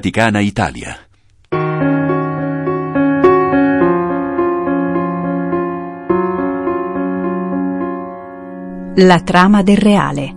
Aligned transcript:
Vaticana 0.00 0.40
Italia. 0.40 0.96
La 8.94 9.20
trama 9.22 9.62
del 9.62 9.76
reale. 9.76 10.34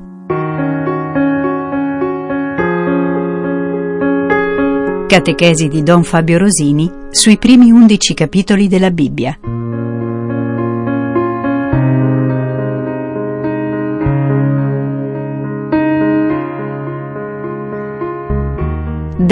Catechesi 5.08 5.70
di 5.70 5.82
Don 5.82 6.04
Fabio 6.04 6.40
Rosini 6.40 6.92
sui 7.10 7.38
primi 7.38 7.72
undici 7.72 8.14
capitoli 8.14 8.68
della 8.68 8.92
Bibbia. 8.92 9.40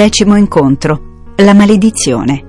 Decimo 0.01 0.35
incontro. 0.35 1.33
La 1.35 1.53
maledizione. 1.53 2.43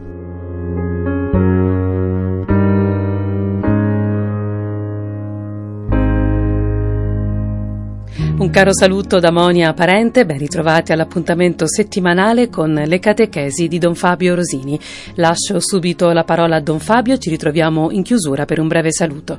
Un 8.39 8.49
caro 8.51 8.73
saluto 8.73 9.19
da 9.19 9.31
Monia 9.31 9.75
Parente, 9.75 10.25
ben 10.25 10.39
ritrovati 10.39 10.93
all'appuntamento 10.93 11.69
settimanale 11.69 12.49
con 12.49 12.73
le 12.73 12.99
catechesi 12.99 13.69
di 13.69 13.77
Don 13.77 13.95
Fabio 13.95 14.35
Rosini. 14.35 14.81
Lascio 15.17 15.61
subito 15.61 16.11
la 16.13 16.25
parola 16.25 16.57
a 16.57 16.61
Don 16.61 16.79
Fabio, 16.79 17.19
ci 17.19 17.29
ritroviamo 17.29 17.91
in 17.91 18.03
chiusura 18.03 18.47
per 18.47 18.61
un 18.61 18.69
breve 18.69 18.93
saluto. 18.93 19.39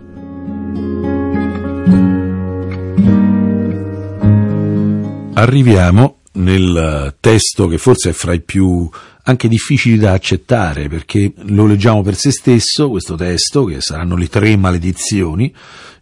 Arriviamo 5.33 6.17
nel 6.33 7.15
testo 7.19 7.67
che 7.67 7.77
forse 7.77 8.09
è 8.09 8.13
fra 8.13 8.33
i 8.33 8.41
più 8.41 8.89
anche 9.25 9.47
difficili 9.47 9.97
da 9.97 10.13
accettare 10.13 10.89
perché 10.89 11.33
lo 11.47 11.65
leggiamo 11.65 12.01
per 12.01 12.15
se 12.15 12.31
stesso, 12.31 12.89
questo 12.89 13.15
testo, 13.15 13.65
che 13.65 13.81
saranno 13.81 14.15
le 14.15 14.27
tre 14.27 14.55
maledizioni 14.57 15.53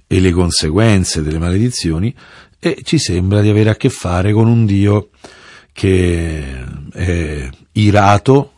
e 0.08 0.20
le 0.20 0.32
conseguenze 0.32 1.22
delle 1.22 1.40
maledizioni, 1.40 2.14
e 2.60 2.80
ci 2.84 2.98
sembra 2.98 3.42
di 3.42 3.50
avere 3.50 3.70
a 3.70 3.76
che 3.76 3.90
fare 3.90 4.34
con 4.34 4.48
un 4.48 4.66
Dio 4.66 5.10
che 5.72 6.66
è 6.92 7.50
irato, 7.74 8.54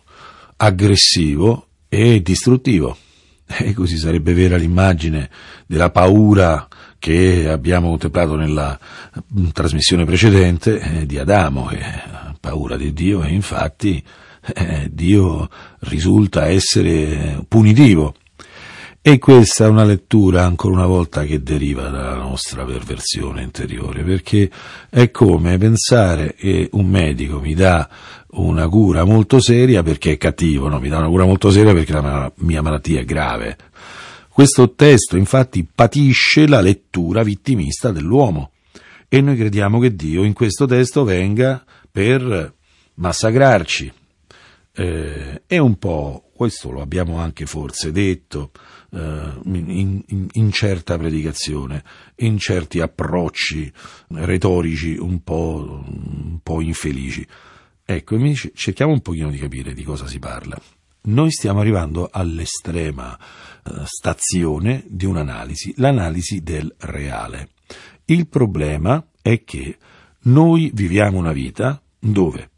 aggressivo 0.58 1.67
e 1.88 2.22
distruttivo. 2.22 2.98
E 3.45 3.73
così 3.73 3.98
sarebbe 3.98 4.33
vera 4.33 4.58
l'immagine 4.58 5.30
della 5.67 5.92
paura 5.92 6.67
che 7.04 7.50
abbiamo 7.50 7.90
contemplato 7.90 8.38
nella 8.38 8.80
mm, 9.38 9.50
trasmissione 9.50 10.06
precedente 10.06 10.80
eh, 10.80 11.06
di 11.06 11.18
Adamo, 11.18 11.66
che 11.66 11.84
ha 11.84 12.34
paura 12.40 12.78
di 12.78 12.94
Dio 12.94 13.23
e 13.23 13.34
infatti 13.34 14.02
eh, 14.56 14.88
Dio 14.90 15.50
risulta 15.80 16.48
essere 16.48 17.44
punitivo. 17.45 18.16
E 19.02 19.20
questa 19.20 19.66
è 19.66 19.68
una 19.68 19.84
lettura, 19.84 20.45
ancora 20.45 20.76
una 20.76 20.86
volta, 20.86 21.26
che 21.26 21.44
deriva 21.44 21.90
dalla 21.90 22.16
nostra 22.16 22.64
perversione 22.64 23.42
interiore, 23.42 24.02
perché 24.04 24.50
è 24.90 25.12
come 25.12 25.58
pensare 25.58 26.36
che 26.36 26.70
un 26.72 26.88
medico 26.88 27.42
mi 27.42 27.54
dà 27.54 27.86
una 28.36 28.70
cura 28.70 29.04
molto 29.04 29.42
seria 29.42 29.84
perché 29.84 30.14
è 30.14 30.17
cattivo, 30.17 30.70
no, 30.70 30.80
mi 30.80 30.88
dà 30.88 31.00
una 31.00 31.10
cura 31.10 31.26
molto 31.26 31.52
seria 31.52 31.73
perché 31.73 31.92
la 31.92 32.32
mia 32.38 32.62
malattia 32.62 33.02
è 33.02 33.04
grave. 33.04 33.58
Questo 34.34 34.73
testo 34.73 35.16
infatti 35.16 35.64
patisce 35.64 36.48
la 36.48 36.59
lettura 36.59 37.22
vittimista 37.22 37.92
dell'uomo 37.92 38.50
e 39.08 39.22
noi 39.22 39.38
crediamo 39.38 39.80
che 39.80 39.95
Dio 39.95 40.23
in 40.23 40.34
questo 40.34 40.66
testo 40.66 41.03
venga 41.03 41.64
per 41.92 42.52
massacrarci. 42.95 43.94
Eh, 44.73 45.44
è 45.45 45.58
un 45.59 45.78
po', 45.78 46.31
questo 46.34 46.72
lo 46.72 46.81
abbiamo 46.81 47.20
anche 47.20 47.45
forse 47.45 47.92
detto 47.92 48.50
eh, 48.92 49.34
in, 49.44 50.04
in, 50.08 50.28
in, 50.31 50.52
certa 50.52 50.98
predicazione, 50.98 51.83
in 52.15 52.39
certi 52.39 52.80
approcci 52.80 53.71
retorici 54.08 54.98
un 54.98 55.21
po', 55.21 55.83
un 55.86 56.39
po' 56.42 56.60
infelici. 56.60 57.23
Ecco, 57.86 58.17
cerchiamo 58.55 58.94
un 58.94 59.02
pochino 59.02 59.30
di 59.30 59.38
capire 59.38 59.76
di 59.76 59.83
cosa 59.83 60.08
si 60.08 60.17
parla. 60.17 60.60
Noi 61.05 61.32
stiamo 61.32 61.60
arrivando 61.60 62.08
all'estrema 62.11 63.20
stazione 63.86 64.84
di 64.88 65.06
un'analisi, 65.06 65.74
l'analisi 65.78 66.42
del 66.42 66.74
reale. 66.80 67.50
Il 68.06 68.28
problema 68.28 69.06
è 69.22 69.44
che 69.44 69.78
noi 70.24 70.72
viviamo 70.74 71.18
una 71.18 71.32
vita 71.32 71.82
dove 72.00 72.50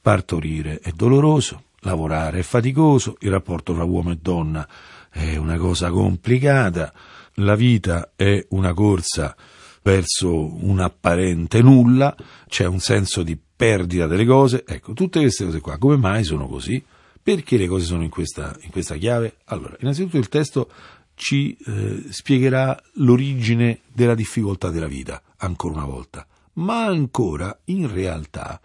partorire 0.00 0.78
è 0.78 0.90
doloroso, 0.90 1.64
lavorare 1.80 2.40
è 2.40 2.42
faticoso, 2.42 3.16
il 3.20 3.30
rapporto 3.30 3.74
tra 3.74 3.84
uomo 3.84 4.12
e 4.12 4.18
donna 4.20 4.68
è 5.10 5.36
una 5.36 5.56
cosa 5.56 5.90
complicata, 5.90 6.92
la 7.34 7.54
vita 7.54 8.12
è 8.14 8.44
una 8.50 8.72
corsa 8.72 9.36
verso 9.82 10.64
un 10.64 10.80
apparente 10.80 11.62
nulla, 11.62 12.14
c'è 12.48 12.66
un 12.66 12.80
senso 12.80 13.22
di 13.22 13.38
perdita 13.56 14.06
delle 14.06 14.26
cose, 14.26 14.64
ecco, 14.66 14.92
tutte 14.92 15.20
queste 15.20 15.44
cose 15.44 15.60
qua, 15.60 15.78
come 15.78 15.96
mai 15.96 16.24
sono 16.24 16.46
così? 16.46 16.84
Perché 17.26 17.56
le 17.56 17.66
cose 17.66 17.86
sono 17.86 18.04
in 18.04 18.08
questa, 18.08 18.56
in 18.60 18.70
questa 18.70 18.94
chiave? 18.94 19.38
Allora, 19.46 19.76
innanzitutto 19.80 20.16
il 20.16 20.28
testo 20.28 20.70
ci 21.16 21.56
eh, 21.56 22.04
spiegherà 22.10 22.80
l'origine 22.98 23.80
della 23.92 24.14
difficoltà 24.14 24.70
della 24.70 24.86
vita, 24.86 25.20
ancora 25.38 25.74
una 25.74 25.86
volta. 25.86 26.24
Ma 26.52 26.84
ancora, 26.84 27.62
in 27.64 27.92
realtà, 27.92 28.60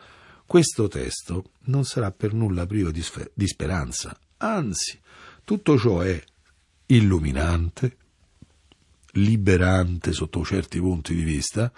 questo 0.46 0.88
testo 0.88 1.54
non 1.62 1.86
sarà 1.86 2.12
per 2.12 2.34
nulla 2.34 2.68
privo 2.68 2.92
di, 2.92 3.02
sfer- 3.02 3.32
di 3.34 3.48
speranza. 3.48 4.16
Anzi, 4.38 5.00
tutto 5.44 5.80
ciò 5.80 6.02
è 6.02 6.24
illuminante, 6.86 7.98
liberante 9.14 10.14
sotto 10.14 10.46
certi 10.46 10.78
punti 10.78 11.16
di 11.16 11.24
vista 11.24 11.72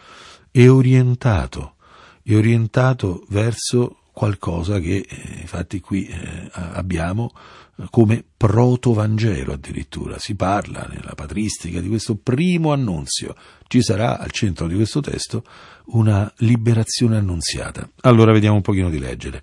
e 0.51 0.67
orientato, 0.67 1.75
e 2.23 2.35
orientato 2.35 3.25
verso 3.29 3.99
qualcosa 4.13 4.79
che 4.79 5.06
eh, 5.09 5.40
infatti 5.41 5.81
qui 5.81 6.06
eh, 6.06 6.50
abbiamo 6.53 7.34
eh, 7.78 7.85
come 7.90 8.24
proto-vangelo 8.38 9.53
addirittura. 9.53 10.19
Si 10.19 10.35
parla 10.35 10.88
nella 10.90 11.16
patristica 11.16 11.81
di 11.81 11.90
questo 11.90 12.16
primo 12.16 12.72
annunzio. 12.72 13.35
Ci 13.68 13.81
sarà 13.81 14.19
al 14.19 14.31
centro 14.31 14.68
di 14.68 14.75
questo 14.75 15.02
testo 15.02 15.44
una 15.85 16.31
liberazione 16.38 17.18
annunziata. 17.18 17.90
Allora 18.02 18.31
vediamo 18.31 18.57
un 18.57 18.62
pochino 18.62 18.90
di 18.90 19.00
leggere. 19.00 19.41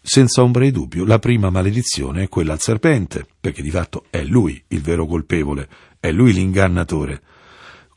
Senza 0.00 0.42
ombra 0.42 0.64
di 0.64 0.70
dubbio, 0.70 1.04
la 1.04 1.18
prima 1.18 1.50
maledizione 1.50 2.22
è 2.22 2.28
quella 2.28 2.54
al 2.54 2.60
serpente, 2.60 3.26
perché 3.38 3.60
di 3.60 3.70
fatto 3.70 4.06
è 4.08 4.22
lui 4.22 4.62
il 4.68 4.80
vero 4.80 5.04
colpevole, 5.04 5.68
è 5.98 6.10
lui 6.10 6.32
l'ingannatore. 6.32 7.20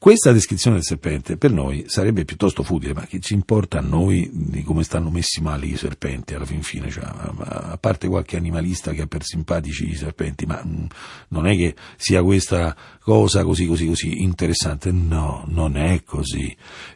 Questa 0.03 0.33
descrizione 0.33 0.75
del 0.75 0.85
serpente 0.85 1.37
per 1.37 1.53
noi 1.53 1.85
sarebbe 1.87 2.25
piuttosto 2.25 2.61
futile, 2.61 2.93
ma 2.93 3.05
che 3.05 3.21
ci 3.21 3.33
importa 3.33 3.77
a 3.77 3.81
noi 3.81 4.29
di 4.33 4.61
come 4.61 4.83
stanno 4.83 5.09
messi 5.09 5.41
male 5.41 5.65
i 5.65 5.77
serpenti 5.77 6.33
alla 6.33 6.43
fin 6.43 6.61
fine? 6.61 6.91
Cioè, 6.91 7.05
a 7.05 7.77
parte 7.79 8.09
qualche 8.09 8.35
animalista 8.35 8.91
che 8.91 9.03
ha 9.03 9.07
per 9.07 9.23
simpatici 9.23 9.87
i 9.87 9.95
serpenti, 9.95 10.45
ma 10.45 10.61
mm, 10.61 10.85
non 11.29 11.47
è 11.47 11.55
che 11.55 11.73
sia 11.95 12.21
questa 12.21 12.75
cosa 12.99 13.45
così 13.45 13.65
così 13.65 13.87
così 13.87 14.21
interessante. 14.23 14.91
No, 14.91 15.45
non 15.47 15.77
è 15.77 16.03
così. 16.03 16.53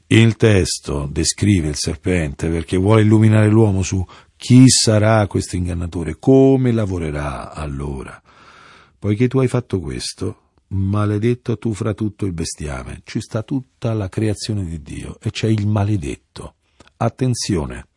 Il 0.08 0.36
testo 0.36 1.08
descrive 1.10 1.70
il 1.70 1.78
serpente 1.78 2.50
perché 2.50 2.76
vuole 2.76 3.04
illuminare 3.04 3.48
l'uomo 3.48 3.84
su 3.84 4.06
chi 4.36 4.68
sarà 4.68 5.26
questo 5.28 5.56
ingannatore, 5.56 6.18
come 6.20 6.74
lavorerà 6.74 7.54
allora. 7.54 8.22
Poiché 9.00 9.30
tu 9.30 9.40
hai 9.40 9.48
fatto 9.48 9.80
questo, 9.80 10.47
maledetto 10.70 11.58
tu 11.58 11.74
fra 11.74 11.94
tutto 11.94 12.26
il 12.26 12.34
bestiame, 12.34 13.02
ci 13.04 13.22
sta 13.22 13.44
tutta 13.44 13.94
la 13.94 14.10
creazione 14.10 14.66
di 14.66 14.82
Dio 14.82 15.18
e 15.22 15.32
c'è 15.32 15.48
il 15.48 15.68
maledetto. 15.68 16.56
Attenzione, 16.98 17.88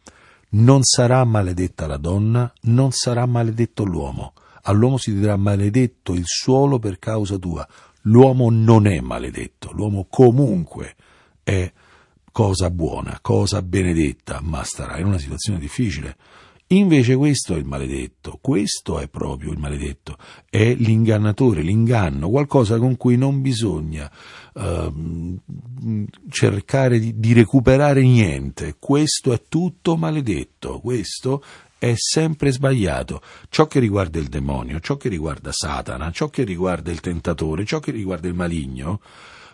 non 0.50 0.82
sarà 0.82 1.24
maledetta 1.24 1.86
la 1.86 1.96
donna, 1.96 2.52
non 2.62 2.90
sarà 2.92 3.26
maledetto 3.26 3.84
l'uomo. 3.84 4.34
All'uomo 4.62 4.98
si 4.98 5.14
dirà 5.14 5.36
maledetto 5.36 6.12
il 6.14 6.24
suolo 6.26 6.78
per 6.78 6.98
causa 6.98 7.38
tua. 7.38 7.66
L'uomo 8.02 8.50
non 8.50 8.86
è 8.86 9.00
maledetto, 9.00 9.72
l'uomo 9.72 10.06
comunque 10.08 10.96
è 11.42 11.72
cosa 12.32 12.70
buona, 12.70 13.18
cosa 13.20 13.62
benedetta, 13.62 14.40
ma 14.42 14.62
starà 14.62 14.98
in 14.98 15.06
una 15.06 15.18
situazione 15.18 15.58
difficile. 15.58 16.16
Invece 16.72 17.16
questo 17.16 17.56
è 17.56 17.58
il 17.58 17.64
maledetto, 17.64 18.38
questo 18.40 19.00
è 19.00 19.08
proprio 19.08 19.50
il 19.50 19.58
maledetto, 19.58 20.16
è 20.48 20.72
l'ingannatore, 20.72 21.62
l'inganno, 21.62 22.30
qualcosa 22.30 22.78
con 22.78 22.96
cui 22.96 23.16
non 23.16 23.40
bisogna 23.40 24.08
uh, 24.54 25.36
cercare 26.28 27.00
di, 27.00 27.18
di 27.18 27.32
recuperare 27.32 28.02
niente, 28.02 28.76
questo 28.78 29.32
è 29.32 29.42
tutto 29.48 29.96
maledetto, 29.96 30.78
questo 30.78 31.42
è 31.76 31.94
sempre 31.96 32.52
sbagliato. 32.52 33.20
Ciò 33.48 33.66
che 33.66 33.80
riguarda 33.80 34.20
il 34.20 34.28
demonio, 34.28 34.78
ciò 34.78 34.96
che 34.96 35.08
riguarda 35.08 35.50
Satana, 35.50 36.12
ciò 36.12 36.28
che 36.28 36.44
riguarda 36.44 36.92
il 36.92 37.00
tentatore, 37.00 37.64
ciò 37.64 37.80
che 37.80 37.90
riguarda 37.90 38.28
il 38.28 38.34
maligno, 38.34 39.00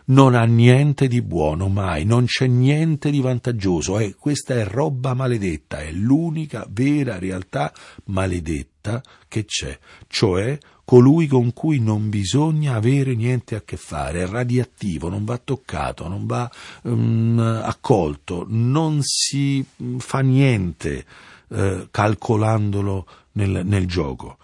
non 0.06 0.34
ha 0.34 0.44
niente 0.44 1.08
di 1.08 1.22
buono 1.22 1.68
mai, 1.68 2.04
non 2.04 2.26
c'è 2.26 2.46
niente 2.46 3.10
di 3.10 3.20
vantaggioso, 3.20 3.98
eh, 3.98 4.14
questa 4.14 4.54
è 4.54 4.64
roba 4.64 5.14
maledetta, 5.14 5.80
è 5.80 5.90
l'unica 5.90 6.66
vera 6.70 7.18
realtà 7.18 7.72
maledetta 8.04 9.02
che 9.26 9.44
c'è, 9.44 9.76
cioè 10.06 10.58
colui 10.84 11.26
con 11.26 11.52
cui 11.52 11.80
non 11.80 12.08
bisogna 12.08 12.76
avere 12.76 13.16
niente 13.16 13.56
a 13.56 13.62
che 13.62 13.76
fare, 13.76 14.22
è 14.22 14.26
radioattivo, 14.26 15.08
non 15.08 15.24
va 15.24 15.36
toccato, 15.38 16.06
non 16.06 16.26
va 16.26 16.48
um, 16.82 17.38
accolto, 17.64 18.46
non 18.48 19.00
si 19.02 19.64
mm, 19.82 19.98
fa 19.98 20.20
niente 20.20 21.04
eh, 21.48 21.88
calcolandolo 21.90 23.06
nel, 23.32 23.62
nel 23.64 23.86
gioco. 23.86 24.38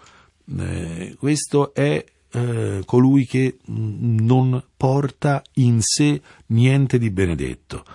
Eh, 0.59 1.15
questo 1.17 1.73
è 1.73 2.03
eh, 2.33 2.81
colui 2.85 3.25
che 3.25 3.57
non 3.65 4.63
porta 4.75 5.43
in 5.53 5.81
sé 5.81 6.19
niente 6.47 6.97
di 6.97 7.11
benedetto 7.11 7.85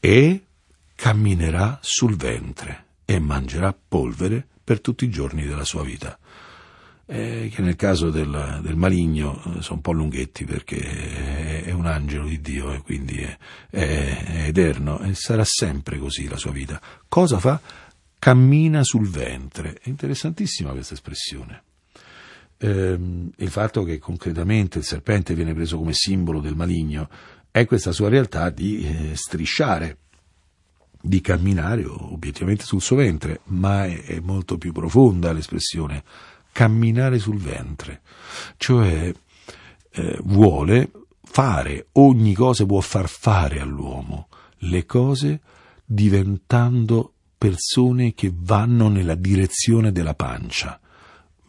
e 0.00 0.42
camminerà 0.96 1.78
sul 1.80 2.16
ventre 2.16 2.86
e 3.04 3.20
mangerà 3.20 3.72
polvere 3.72 4.44
per 4.64 4.80
tutti 4.80 5.04
i 5.04 5.10
giorni 5.10 5.46
della 5.46 5.64
sua 5.64 5.84
vita. 5.84 6.18
Eh, 7.10 7.50
che 7.54 7.62
nel 7.62 7.76
caso 7.76 8.10
del, 8.10 8.60
del, 8.62 8.76
maligno 8.76 9.36
eh, 9.36 9.62
sono 9.62 9.76
un 9.76 9.80
po' 9.80 9.92
lunghetti 9.92 10.44
perché 10.44 10.78
è, 10.78 11.64
è 11.64 11.70
un 11.70 11.86
angelo 11.86 12.26
di 12.26 12.38
Dio 12.42 12.70
e 12.74 12.82
quindi 12.82 13.16
è, 13.16 13.38
è, 13.70 14.24
è 14.26 14.48
eterno 14.48 15.00
e 15.00 15.14
sarà 15.14 15.44
sempre 15.44 15.98
così 15.98 16.28
la 16.28 16.36
sua 16.36 16.50
vita. 16.50 16.78
Cosa 17.08 17.38
fa? 17.38 17.58
Cammina 18.18 18.82
sul 18.82 19.08
ventre. 19.08 19.78
È 19.80 19.88
interessantissima 19.88 20.72
questa 20.72 20.92
espressione 20.92 21.62
ehm, 22.58 23.30
il 23.36 23.50
fatto 23.50 23.82
che 23.84 23.98
concretamente 23.98 24.78
il 24.78 24.84
serpente 24.84 25.34
viene 25.34 25.54
preso 25.54 25.78
come 25.78 25.92
simbolo 25.92 26.40
del 26.40 26.56
maligno 26.56 27.08
è 27.50 27.64
questa 27.64 27.92
sua 27.92 28.08
realtà 28.08 28.50
di 28.50 28.84
eh, 28.84 29.16
strisciare, 29.16 29.98
di 31.00 31.20
camminare 31.20 31.84
obiettivamente 31.84 32.64
sul 32.64 32.82
suo 32.82 32.96
ventre, 32.96 33.40
ma 33.44 33.86
è, 33.86 34.02
è 34.04 34.20
molto 34.20 34.58
più 34.58 34.72
profonda 34.72 35.32
l'espressione 35.32 36.02
camminare 36.52 37.18
sul 37.18 37.38
ventre, 37.38 38.02
cioè 38.56 39.12
eh, 39.90 40.18
vuole 40.24 40.90
fare 41.22 41.88
ogni 41.92 42.34
cosa, 42.34 42.66
può 42.66 42.80
far 42.80 43.08
fare 43.08 43.60
all'uomo 43.60 44.28
le 44.62 44.84
cose 44.86 45.40
diventando 45.84 47.12
persone 47.38 48.12
che 48.14 48.32
vanno 48.34 48.88
nella 48.88 49.14
direzione 49.14 49.92
della 49.92 50.14
pancia, 50.14 50.80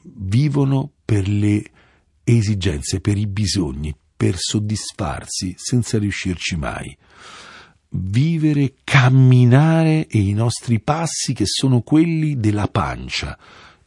vivono 0.04 0.92
per 1.10 1.28
le 1.28 1.64
esigenze, 2.24 3.00
per 3.00 3.18
i 3.18 3.26
bisogni, 3.26 3.96
per 4.16 4.36
soddisfarsi 4.38 5.56
senza 5.58 5.98
riuscirci 5.98 6.56
mai. 6.56 6.96
Vivere, 7.90 8.76
camminare 8.84 10.06
e 10.06 10.20
i 10.20 10.34
nostri 10.34 10.80
passi 10.80 11.34
che 11.34 11.46
sono 11.48 11.82
quelli 11.82 12.40
della 12.40 12.68
pancia. 12.68 13.36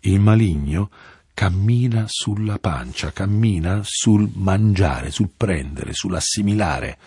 Il 0.00 0.18
maligno 0.18 0.90
cammina 1.32 2.06
sulla 2.08 2.58
pancia, 2.58 3.12
cammina 3.12 3.82
sul 3.84 4.28
mangiare, 4.34 5.12
sul 5.12 5.30
prendere, 5.36 5.92
sull'assimilare 5.92 6.98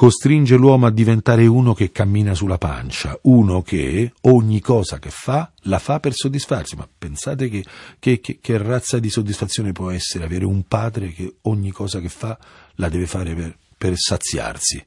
costringe 0.00 0.56
l'uomo 0.56 0.86
a 0.86 0.90
diventare 0.90 1.44
uno 1.44 1.74
che 1.74 1.92
cammina 1.92 2.32
sulla 2.32 2.56
pancia, 2.56 3.18
uno 3.24 3.60
che 3.60 4.14
ogni 4.22 4.58
cosa 4.58 4.98
che 4.98 5.10
fa 5.10 5.52
la 5.64 5.78
fa 5.78 6.00
per 6.00 6.14
soddisfarsi. 6.14 6.74
Ma 6.74 6.88
pensate 6.88 7.50
che, 7.50 7.62
che, 7.98 8.18
che, 8.18 8.38
che 8.40 8.56
razza 8.56 8.98
di 8.98 9.10
soddisfazione 9.10 9.72
può 9.72 9.90
essere 9.90 10.24
avere 10.24 10.46
un 10.46 10.62
padre 10.62 11.12
che 11.12 11.34
ogni 11.42 11.70
cosa 11.70 12.00
che 12.00 12.08
fa 12.08 12.38
la 12.76 12.88
deve 12.88 13.04
fare 13.04 13.34
per, 13.34 13.58
per 13.76 13.92
saziarsi, 13.94 14.82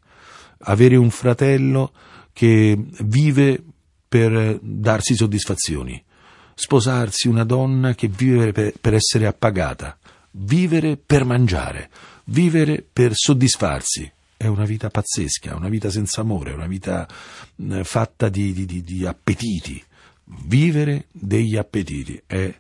avere 0.62 0.96
un 0.96 1.12
fratello 1.12 1.92
che 2.34 2.76
vive 3.02 3.64
per 4.10 4.58
darsi 4.64 5.16
soddisfazioni, 5.16 6.04
sposarsi 6.56 7.28
una 7.28 7.44
donna 7.44 7.94
che 7.94 8.08
vive 8.08 8.52
per, 8.52 8.74
per 8.82 8.96
essere 8.96 9.28
appagata, 9.28 9.96
vivere 10.32 10.98
per 10.98 11.24
mangiare, 11.24 11.92
vivere 12.24 12.84
per 12.92 13.12
soddisfarsi 13.14 14.12
è 14.44 14.48
una 14.48 14.66
vita 14.66 14.90
pazzesca, 14.90 15.56
una 15.56 15.70
vita 15.70 15.90
senza 15.90 16.20
amore, 16.20 16.52
una 16.52 16.68
vita 16.68 17.08
eh, 17.56 17.84
fatta 17.86 18.28
di, 18.28 18.52
di, 18.52 18.82
di 18.82 19.06
appetiti. 19.06 19.82
Vivere 20.46 21.08
degli 21.12 21.56
appetiti 21.56 22.22
è 22.26 22.54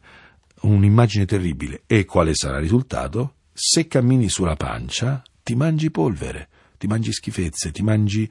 un'immagine 0.62 1.26
terribile. 1.26 1.84
E 1.86 2.06
quale 2.06 2.32
sarà 2.36 2.56
il 2.56 2.62
risultato? 2.62 3.36
Se 3.52 3.88
cammini 3.88 4.30
sulla 4.30 4.56
pancia, 4.56 5.22
ti 5.44 5.56
mangi 5.56 5.92
polvere, 5.92 6.48
ti 6.78 6.88
mangi 6.88 7.12
schifezze, 7.12 7.72
ti 7.72 7.84
mangi 7.84 8.30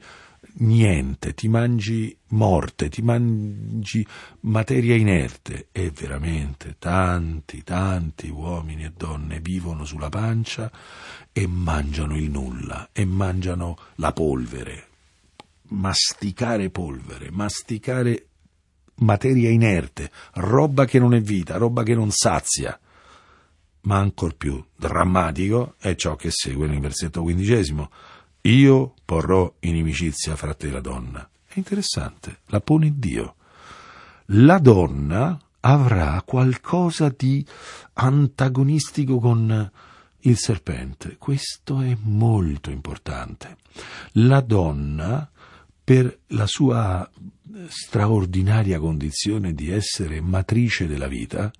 niente, 0.55 1.33
ti 1.33 1.47
mangi 1.47 2.15
morte, 2.29 2.89
ti 2.89 3.01
mangi 3.01 4.05
materia 4.41 4.95
inerte 4.95 5.67
e 5.71 5.91
veramente 5.91 6.75
tanti, 6.77 7.63
tanti 7.63 8.29
uomini 8.29 8.83
e 8.83 8.93
donne 8.95 9.39
vivono 9.39 9.85
sulla 9.85 10.09
pancia 10.09 10.71
e 11.31 11.47
mangiano 11.47 12.15
il 12.15 12.29
nulla 12.29 12.89
e 12.91 13.05
mangiano 13.05 13.77
la 13.95 14.13
polvere, 14.13 14.87
masticare 15.69 16.69
polvere, 16.69 17.31
masticare 17.31 18.27
materia 18.95 19.49
inerte, 19.49 20.11
roba 20.33 20.85
che 20.85 20.99
non 20.99 21.13
è 21.13 21.21
vita, 21.21 21.57
roba 21.57 21.83
che 21.83 21.95
non 21.95 22.11
sazia. 22.11 22.77
Ma 23.85 23.97
ancor 23.97 24.35
più 24.35 24.63
drammatico 24.77 25.75
è 25.77 25.95
ciò 25.95 26.15
che 26.15 26.29
segue 26.31 26.67
nel 26.67 26.79
versetto 26.79 27.21
quindicesimo 27.21 27.89
io 28.43 28.93
porrò 29.05 29.53
inimicizia 29.59 30.35
fra 30.35 30.53
te 30.53 30.67
e 30.67 30.71
la 30.71 30.81
donna. 30.81 31.27
È 31.45 31.57
interessante, 31.57 32.39
la 32.47 32.59
pone 32.59 32.93
Dio. 32.97 33.35
La 34.27 34.57
donna 34.57 35.39
avrà 35.61 36.21
qualcosa 36.25 37.13
di 37.15 37.45
antagonistico 37.93 39.19
con 39.19 39.71
il 40.19 40.37
serpente. 40.37 41.17
Questo 41.17 41.81
è 41.81 41.95
molto 42.01 42.69
importante. 42.69 43.57
La 44.13 44.41
donna, 44.41 45.29
per 45.83 46.19
la 46.27 46.47
sua 46.47 47.09
straordinaria 47.67 48.79
condizione 48.79 49.53
di 49.53 49.69
essere 49.69 50.19
matrice 50.21 50.87
della 50.87 51.07
vita, 51.07 51.51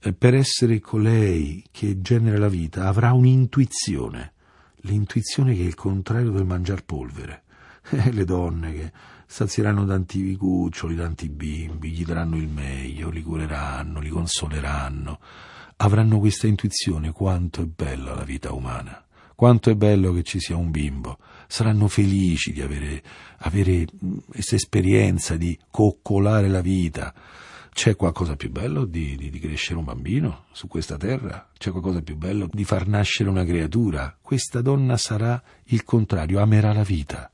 eh, 0.00 0.12
per 0.12 0.34
essere 0.34 0.80
colei 0.80 1.64
che 1.70 2.00
genera 2.00 2.38
la 2.38 2.48
vita, 2.48 2.88
avrà 2.88 3.12
un'intuizione 3.12 4.32
l'intuizione 4.82 5.54
che 5.54 5.62
è 5.62 5.66
il 5.66 5.74
contrario 5.74 6.30
del 6.30 6.44
mangiar 6.44 6.84
polvere. 6.84 7.42
Eh, 7.92 8.12
le 8.12 8.24
donne 8.24 8.72
che 8.72 8.92
sazieranno 9.26 9.86
tanti 9.86 10.36
cuccioli, 10.36 10.94
tanti 10.94 11.28
bimbi, 11.28 11.90
gli 11.90 12.04
daranno 12.04 12.36
il 12.36 12.46
meglio, 12.46 13.08
li 13.08 13.22
cureranno, 13.22 14.00
li 14.00 14.10
consoleranno, 14.10 15.18
avranno 15.76 16.18
questa 16.18 16.46
intuizione 16.46 17.10
quanto 17.10 17.62
è 17.62 17.64
bella 17.64 18.14
la 18.14 18.24
vita 18.24 18.52
umana, 18.52 19.02
quanto 19.34 19.70
è 19.70 19.74
bello 19.76 20.12
che 20.12 20.22
ci 20.22 20.38
sia 20.40 20.56
un 20.56 20.70
bimbo, 20.70 21.18
saranno 21.46 21.88
felici 21.88 22.52
di 22.52 22.60
avere, 22.60 23.02
avere 23.38 23.86
questa 24.28 24.56
esperienza 24.56 25.36
di 25.36 25.58
coccolare 25.70 26.48
la 26.48 26.60
vita, 26.60 27.14
c'è 27.72 27.96
qualcosa 27.96 28.36
più 28.36 28.50
bello 28.50 28.84
di, 28.84 29.16
di, 29.16 29.30
di, 29.30 29.38
crescere 29.38 29.78
un 29.78 29.84
bambino 29.84 30.44
su 30.52 30.66
questa 30.66 30.96
terra? 30.96 31.50
C'è 31.56 31.70
qualcosa 31.70 32.02
più 32.02 32.16
bello 32.16 32.48
di 32.50 32.64
far 32.64 32.86
nascere 32.86 33.30
una 33.30 33.44
creatura? 33.44 34.16
Questa 34.20 34.60
donna 34.60 34.96
sarà 34.96 35.42
il 35.66 35.84
contrario, 35.84 36.40
amerà 36.40 36.72
la 36.72 36.82
vita. 36.82 37.30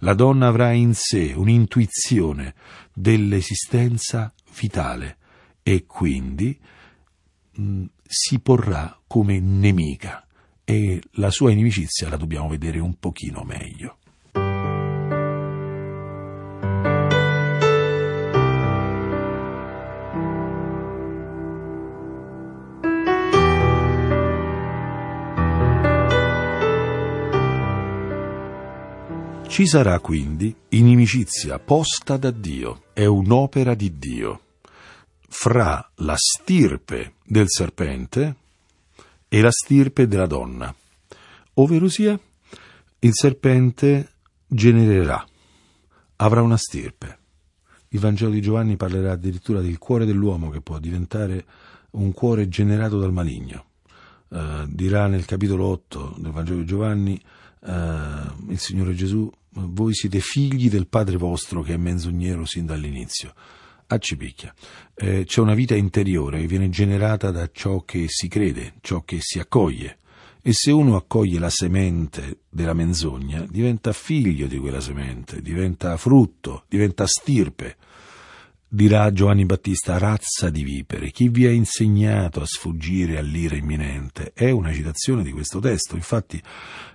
La 0.00 0.14
donna 0.14 0.46
avrà 0.46 0.72
in 0.72 0.94
sé 0.94 1.32
un'intuizione 1.34 2.54
dell'esistenza 2.92 4.32
vitale 4.58 5.16
e 5.62 5.86
quindi 5.86 6.58
mh, 7.52 7.62
mm, 7.62 7.84
si 8.06 8.40
porrà 8.40 8.98
come 9.06 9.40
nemica 9.40 10.26
e 10.64 11.00
la 11.12 11.30
sua 11.30 11.50
inimicizia 11.50 12.08
la 12.08 12.16
dobbiamo 12.16 12.48
vedere 12.48 12.78
un 12.78 12.98
pochino 12.98 13.42
meglio. 13.42 13.98
Ci 29.48 29.66
sarà 29.66 29.98
quindi 29.98 30.54
inimicizia 30.68 31.58
posta 31.58 32.16
da 32.16 32.30
Dio, 32.30 32.82
è 32.92 33.06
un'opera 33.06 33.74
di 33.74 33.98
Dio, 33.98 34.42
fra 35.26 35.90
la 35.96 36.14
stirpe 36.16 37.14
del 37.24 37.46
serpente 37.48 38.36
e 39.26 39.40
la 39.40 39.50
stirpe 39.50 40.06
della 40.06 40.26
donna, 40.26 40.72
ovvero 41.54 41.88
sia 41.88 42.16
il 43.00 43.10
serpente 43.12 44.12
genererà, 44.46 45.26
avrà 46.16 46.42
una 46.42 46.56
stirpe. 46.56 47.18
Il 47.88 48.00
Vangelo 48.00 48.30
di 48.30 48.42
Giovanni 48.42 48.76
parlerà 48.76 49.12
addirittura 49.12 49.60
del 49.60 49.78
cuore 49.78 50.04
dell'uomo 50.04 50.50
che 50.50 50.60
può 50.60 50.78
diventare 50.78 51.44
un 51.92 52.12
cuore 52.12 52.48
generato 52.48 52.98
dal 52.98 53.12
maligno. 53.12 53.64
Uh, 54.28 54.66
dirà 54.66 55.06
nel 55.06 55.24
capitolo 55.24 55.64
8 55.64 56.16
del 56.18 56.32
Vangelo 56.32 56.58
di 56.58 56.66
Giovanni 56.66 57.20
uh, 57.60 58.50
il 58.50 58.58
Signore 58.58 58.94
Gesù, 58.94 59.30
voi 59.66 59.94
siete 59.94 60.20
figli 60.20 60.68
del 60.70 60.86
Padre 60.86 61.16
vostro 61.16 61.62
che 61.62 61.74
è 61.74 61.76
menzognero 61.76 62.44
sin 62.44 62.66
dall'inizio. 62.66 63.34
Accipicchia. 63.86 64.54
Eh, 64.94 65.24
c'è 65.24 65.40
una 65.40 65.54
vita 65.54 65.74
interiore 65.74 66.40
che 66.40 66.46
viene 66.46 66.68
generata 66.68 67.30
da 67.30 67.48
ciò 67.50 67.82
che 67.84 68.06
si 68.08 68.28
crede, 68.28 68.74
ciò 68.80 69.02
che 69.02 69.18
si 69.20 69.38
accoglie. 69.38 69.98
E 70.42 70.52
se 70.52 70.70
uno 70.70 70.96
accoglie 70.96 71.38
la 71.38 71.50
semente 71.50 72.40
della 72.48 72.74
menzogna, 72.74 73.44
diventa 73.48 73.92
figlio 73.92 74.46
di 74.46 74.58
quella 74.58 74.80
semente, 74.80 75.42
diventa 75.42 75.96
frutto, 75.96 76.64
diventa 76.68 77.06
stirpe. 77.06 77.76
Dirà 78.70 79.10
Giovanni 79.12 79.46
Battista, 79.46 79.96
razza 79.96 80.50
di 80.50 80.62
vipere, 80.62 81.10
chi 81.10 81.30
vi 81.30 81.46
ha 81.46 81.50
insegnato 81.50 82.42
a 82.42 82.46
sfuggire 82.46 83.16
all'ira 83.16 83.56
imminente? 83.56 84.32
È 84.34 84.50
una 84.50 84.74
citazione 84.74 85.22
di 85.22 85.32
questo 85.32 85.58
testo. 85.58 85.96
Infatti, 85.96 86.38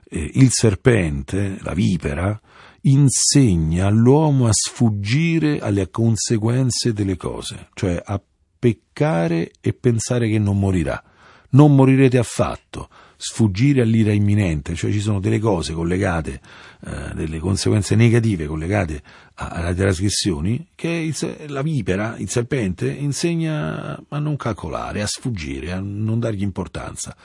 eh, 0.08 0.32
il 0.36 0.52
serpente, 0.52 1.58
la 1.62 1.74
vipera, 1.74 2.40
insegna 2.82 3.88
all'uomo 3.88 4.46
a 4.46 4.52
sfuggire 4.54 5.62
alle 5.62 5.90
conseguenze 5.90 6.94
delle 6.94 7.18
cose, 7.18 7.70
cioè 7.74 8.00
a 8.06 8.22
peccare 8.60 9.52
e 9.60 9.74
pensare 9.74 10.30
che 10.30 10.38
non 10.38 10.60
morirà. 10.60 11.04
Non 11.50 11.74
morirete 11.74 12.20
affatto, 12.20 12.88
sfuggire 13.26 13.80
all'ira 13.80 14.12
imminente, 14.12 14.76
cioè 14.76 14.92
ci 14.92 15.00
sono 15.00 15.22
delle 15.22 15.40
cose 15.40 15.72
collegate, 15.72 16.42
eh, 16.86 17.14
delle 17.14 17.40
conseguenze 17.40 17.96
negative 17.96 18.48
collegate 18.48 19.02
alle 19.36 19.74
trasgressioni 19.74 20.72
che 20.76 20.90
il, 20.90 21.16
la 21.48 21.62
vipera, 21.62 22.18
il 22.18 22.30
serpente, 22.30 22.92
insegna 22.92 23.98
a 24.10 24.20
non 24.20 24.36
calcolare, 24.36 25.02
a 25.02 25.08
sfuggire, 25.08 25.72
a 25.72 25.80
non 25.80 26.20
dargli 26.20 26.42
importanza. 26.42 27.16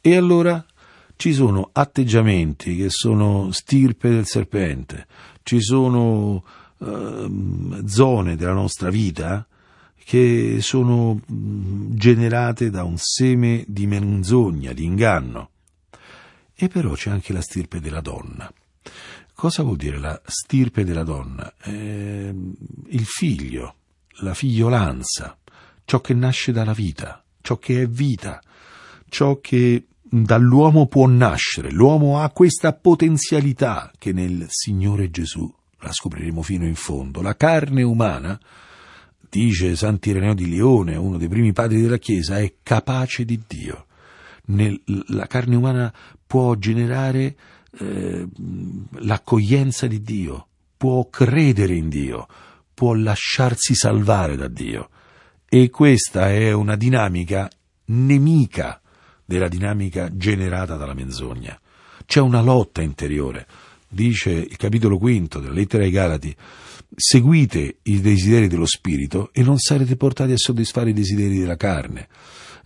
E 0.00 0.14
allora 0.14 0.64
ci 1.16 1.32
sono 1.32 1.70
atteggiamenti 1.72 2.76
che 2.76 2.86
sono 2.88 3.50
stirpe 3.50 4.10
del 4.10 4.26
serpente, 4.26 5.08
ci 5.42 5.60
sono 5.60 6.44
eh, 6.78 7.82
zone 7.84 8.36
della 8.36 8.52
nostra 8.52 8.90
vita 8.90 9.44
che 10.08 10.60
sono 10.62 11.20
generate 11.26 12.70
da 12.70 12.82
un 12.82 12.96
seme 12.96 13.62
di 13.68 13.86
menzogna, 13.86 14.72
di 14.72 14.84
inganno. 14.84 15.50
E 16.54 16.68
però 16.68 16.94
c'è 16.94 17.10
anche 17.10 17.34
la 17.34 17.42
stirpe 17.42 17.78
della 17.78 18.00
donna. 18.00 18.50
Cosa 19.34 19.62
vuol 19.62 19.76
dire 19.76 19.98
la 19.98 20.18
stirpe 20.24 20.82
della 20.84 21.02
donna? 21.02 21.52
Eh, 21.62 22.34
il 22.86 23.04
figlio, 23.04 23.74
la 24.20 24.32
figliolanza, 24.32 25.36
ciò 25.84 26.00
che 26.00 26.14
nasce 26.14 26.52
dalla 26.52 26.72
vita, 26.72 27.22
ciò 27.42 27.58
che 27.58 27.82
è 27.82 27.86
vita, 27.86 28.40
ciò 29.10 29.40
che 29.42 29.88
dall'uomo 30.00 30.86
può 30.86 31.06
nascere. 31.06 31.70
L'uomo 31.70 32.22
ha 32.22 32.30
questa 32.30 32.72
potenzialità 32.72 33.92
che 33.98 34.14
nel 34.14 34.46
Signore 34.48 35.10
Gesù, 35.10 35.54
la 35.80 35.92
scopriremo 35.92 36.40
fino 36.40 36.64
in 36.64 36.76
fondo, 36.76 37.20
la 37.20 37.36
carne 37.36 37.82
umana 37.82 38.40
dice 39.28 39.76
Sant'Ireneo 39.76 40.34
di 40.34 40.48
Lione, 40.48 40.96
uno 40.96 41.18
dei 41.18 41.28
primi 41.28 41.52
padri 41.52 41.80
della 41.80 41.98
Chiesa, 41.98 42.38
è 42.38 42.54
capace 42.62 43.24
di 43.24 43.40
Dio. 43.46 43.86
Nel, 44.46 44.80
la 45.08 45.26
carne 45.26 45.56
umana 45.56 45.92
può 46.26 46.54
generare 46.54 47.36
eh, 47.78 48.26
l'accoglienza 48.98 49.86
di 49.86 50.02
Dio, 50.02 50.46
può 50.76 51.08
credere 51.08 51.74
in 51.74 51.88
Dio, 51.88 52.26
può 52.72 52.94
lasciarsi 52.94 53.74
salvare 53.74 54.36
da 54.36 54.48
Dio. 54.48 54.90
E 55.48 55.70
questa 55.70 56.30
è 56.30 56.52
una 56.52 56.76
dinamica 56.76 57.50
nemica 57.86 58.80
della 59.24 59.48
dinamica 59.48 60.08
generata 60.14 60.76
dalla 60.76 60.94
menzogna. 60.94 61.58
C'è 62.06 62.20
una 62.20 62.40
lotta 62.40 62.80
interiore. 62.80 63.46
Dice 63.88 64.30
il 64.30 64.56
capitolo 64.56 64.98
quinto 64.98 65.38
della 65.40 65.54
lettera 65.54 65.84
ai 65.84 65.90
Galati, 65.90 66.34
seguite 66.94 67.78
i 67.82 68.00
desideri 68.00 68.48
dello 68.48 68.66
spirito 68.66 69.30
e 69.32 69.42
non 69.42 69.58
sarete 69.58 69.96
portati 69.96 70.32
a 70.32 70.36
soddisfare 70.36 70.90
i 70.90 70.94
desideri 70.94 71.38
della 71.38 71.56
carne. 71.56 72.08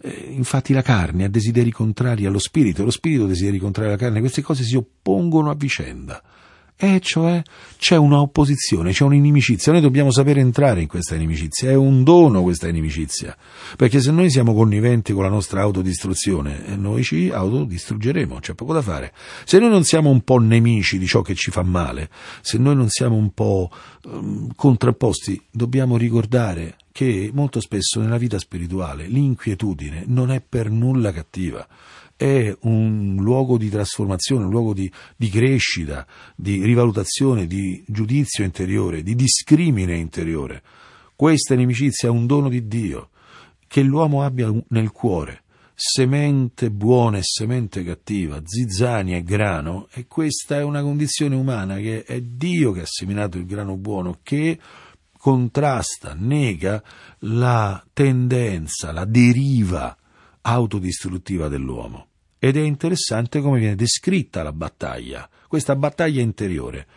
Eh, 0.00 0.28
infatti 0.30 0.72
la 0.72 0.82
carne 0.82 1.24
ha 1.24 1.28
desideri 1.28 1.70
contrari 1.70 2.26
allo 2.26 2.38
spirito, 2.38 2.84
lo 2.84 2.90
spirito 2.90 3.24
ha 3.24 3.28
desideri 3.28 3.58
contrari 3.58 3.88
alla 3.88 3.98
carne, 3.98 4.20
queste 4.20 4.42
cose 4.42 4.64
si 4.64 4.76
oppongono 4.76 5.50
a 5.50 5.54
vicenda. 5.54 6.22
E 6.84 6.98
cioè 6.98 7.40
c'è 7.78 7.94
un'opposizione, 7.94 8.90
c'è 8.90 9.04
un'inimicizia, 9.04 9.70
noi 9.70 9.80
dobbiamo 9.80 10.10
sapere 10.10 10.40
entrare 10.40 10.80
in 10.80 10.88
questa 10.88 11.14
inimicizia, 11.14 11.70
è 11.70 11.76
un 11.76 12.02
dono 12.02 12.42
questa 12.42 12.66
inimicizia, 12.66 13.36
perché 13.76 14.00
se 14.00 14.10
noi 14.10 14.30
siamo 14.30 14.52
conniventi 14.52 15.12
con 15.12 15.22
la 15.22 15.28
nostra 15.28 15.62
autodistruzione, 15.62 16.66
eh, 16.66 16.74
noi 16.74 17.04
ci 17.04 17.30
autodistruggeremo, 17.30 18.40
c'è 18.40 18.54
poco 18.54 18.72
da 18.72 18.82
fare. 18.82 19.12
Se 19.44 19.60
noi 19.60 19.70
non 19.70 19.84
siamo 19.84 20.10
un 20.10 20.22
po' 20.22 20.38
nemici 20.38 20.98
di 20.98 21.06
ciò 21.06 21.22
che 21.22 21.36
ci 21.36 21.52
fa 21.52 21.62
male, 21.62 22.10
se 22.40 22.58
noi 22.58 22.74
non 22.74 22.88
siamo 22.88 23.14
un 23.14 23.30
po' 23.32 23.70
um, 24.06 24.50
contrapposti, 24.52 25.40
dobbiamo 25.52 25.96
ricordare 25.96 26.78
che 26.90 27.30
molto 27.32 27.60
spesso 27.60 28.00
nella 28.00 28.18
vita 28.18 28.40
spirituale 28.40 29.06
l'inquietudine 29.06 30.02
non 30.08 30.32
è 30.32 30.42
per 30.46 30.68
nulla 30.68 31.12
cattiva 31.12 31.64
è 32.22 32.56
un 32.60 33.16
luogo 33.18 33.58
di 33.58 33.68
trasformazione, 33.68 34.44
un 34.44 34.50
luogo 34.50 34.74
di, 34.74 34.88
di, 35.16 35.28
crescita, 35.28 36.06
di 36.36 36.64
rivalutazione, 36.64 37.48
di 37.48 37.82
giudizio 37.84 38.44
interiore, 38.44 39.02
di 39.02 39.16
discrimine 39.16 39.96
interiore. 39.96 40.62
Questa 41.16 41.54
inimicizia 41.54 42.06
è 42.06 42.12
un 42.12 42.26
dono 42.26 42.48
di 42.48 42.68
Dio 42.68 43.08
che 43.66 43.82
l'uomo 43.82 44.22
abbia 44.22 44.54
nel 44.68 44.92
cuore, 44.92 45.42
semente 45.74 46.70
buona 46.70 47.18
e 47.18 47.22
semente 47.24 47.82
cattiva, 47.82 48.40
zizzania 48.44 49.16
e 49.16 49.24
grano, 49.24 49.88
e 49.92 50.06
questa 50.06 50.58
è 50.58 50.62
una 50.62 50.82
condizione 50.82 51.34
umana 51.34 51.74
che 51.78 52.04
è 52.04 52.20
Dio 52.20 52.70
che 52.70 52.82
ha 52.82 52.86
seminato 52.86 53.36
il 53.36 53.46
grano 53.46 53.76
buono, 53.76 54.20
che 54.22 54.60
contrasta, 55.18 56.14
nega 56.16 56.80
la 57.20 57.84
tendenza, 57.92 58.92
la 58.92 59.04
deriva 59.04 59.96
autodistruttiva 60.42 61.48
dell'uomo. 61.48 62.10
Ed 62.44 62.56
è 62.56 62.60
interessante 62.60 63.40
come 63.40 63.60
viene 63.60 63.76
descritta 63.76 64.42
la 64.42 64.50
battaglia, 64.50 65.30
questa 65.46 65.76
battaglia 65.76 66.20
interiore. 66.20 66.88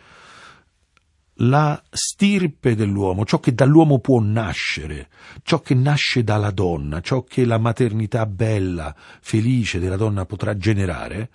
La 1.34 1.80
stirpe 1.88 2.74
dell'uomo, 2.74 3.24
ciò 3.24 3.38
che 3.38 3.54
dall'uomo 3.54 4.00
può 4.00 4.20
nascere, 4.20 5.08
ciò 5.44 5.60
che 5.60 5.74
nasce 5.74 6.24
dalla 6.24 6.50
donna, 6.50 7.00
ciò 7.00 7.22
che 7.22 7.44
la 7.44 7.58
maternità 7.58 8.26
bella, 8.26 8.92
felice 9.20 9.78
della 9.78 9.94
donna 9.94 10.26
potrà 10.26 10.56
generare, 10.56 11.30